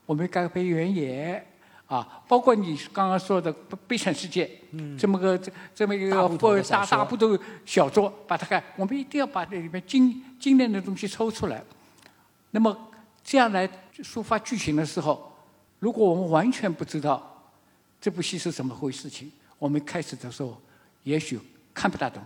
[0.05, 1.45] 我们改编《原野》。
[1.89, 6.21] 啊，包括你刚刚说的《悲悲惨世界》，嗯，这么个这这么一个大
[6.85, 7.35] 大部头
[7.65, 11.63] 小说，把它看，我们一定要把这里面精精炼的东西抽出来。
[12.51, 12.77] 那么
[13.23, 13.67] 这样来
[14.03, 15.35] 抒发剧情的时候，
[15.79, 17.51] 如果我们完全不知道
[17.99, 20.61] 这部戏是怎么回事情，我们开始的时候
[21.01, 21.39] 也许
[21.73, 22.21] 看不大懂。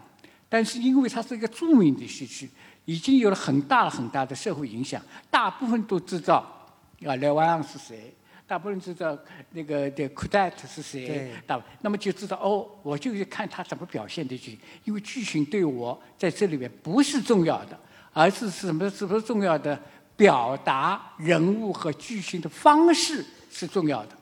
[0.50, 2.50] 但是因为它是一个著名的戏曲，
[2.84, 6.68] 已经有了很大很大的社会影响，大部分都知道
[7.06, 8.14] 啊，刘万昂是谁。
[8.46, 9.18] 大部分人知道
[9.52, 17.80] 那个的 cadet 是谁对，大那么就知道哦，我就是看他怎么表现的剧情，因为剧情对我在这里面不是重要的，
[18.12, 18.90] 而是什么？
[18.90, 19.80] 什么重要的？
[20.16, 24.16] 表达人物和剧情的方式是重要的，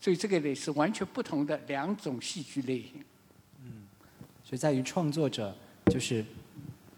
[0.00, 3.04] 所以这个呢是完全不同的两种戏剧类型。
[3.64, 3.82] 嗯
[4.44, 5.52] 所以在于创作者，
[5.86, 6.24] 就是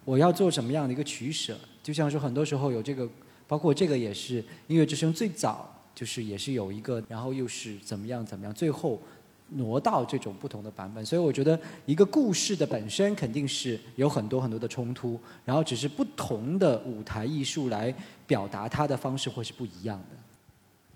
[0.04, 1.58] 我要做什么样的一个取舍。
[1.82, 3.08] 就像说，很多时候有这个，
[3.48, 9.00] 包括这个也是音乐之声最早就是也是有一个，然后又是怎么样怎么样，最后
[9.50, 11.04] 挪到这种不同的版本。
[11.04, 17.94] 所以我觉得一个故事的本身肯定是有很多很多的冲突，然后只是不同的舞台艺术来
[18.26, 20.16] 表达它的方式会是不一样的。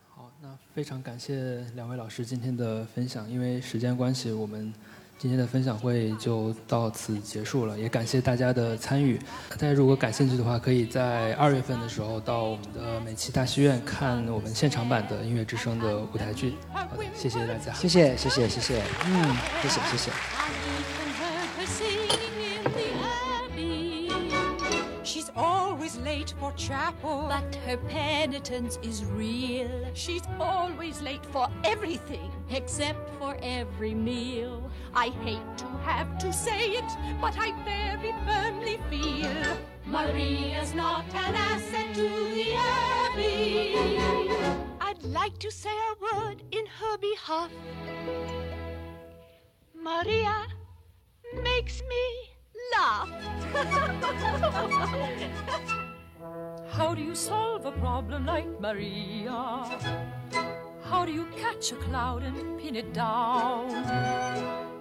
[0.09, 3.31] 好，那非常感谢两位老师今天的分享。
[3.31, 4.73] 因为时间关系，我们
[5.19, 7.79] 今天的分享会就到此结束了。
[7.79, 9.19] 也感谢大家的参与。
[9.51, 16.55] 大家如果感兴趣的话，可以在二月份的时候到我们的美琪大戏院看我们现场版的《音乐之声》的舞台剧。
[16.73, 17.73] 好的，谢谢大家。
[17.73, 20.98] 谢谢谢谢谢谢，嗯，谢谢谢谢。
[25.39, 29.87] Always late for chapel, but her penitence is real.
[29.95, 34.71] She's always late for everything, except for every meal.
[34.95, 36.91] I hate to have to say it,
[37.21, 39.57] but I very firmly feel
[39.87, 43.99] Maria's not an asset to the Abbey.
[44.81, 47.53] I'd like to say a word in her behalf.
[49.73, 50.47] Maria
[51.43, 52.38] makes me
[52.77, 53.09] laugh.
[56.71, 59.65] How do you solve a problem like Maria?
[60.83, 63.71] How do you catch a cloud and pin it down?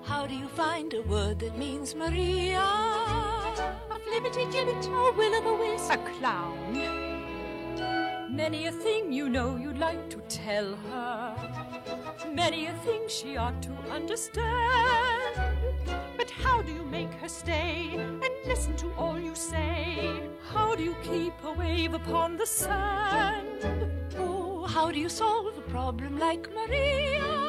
[0.03, 2.61] How do you find a word that means Maria?
[2.61, 7.07] A flippity gibbet, a will o' the wisp, a clown.
[8.29, 11.35] Many a thing you know you'd like to tell her.
[12.31, 15.56] Many a thing she ought to understand.
[16.17, 20.21] But how do you make her stay and listen to all you say?
[20.51, 23.65] How do you keep a wave upon the sand?
[24.17, 27.46] Oh, how do you solve a problem like Maria?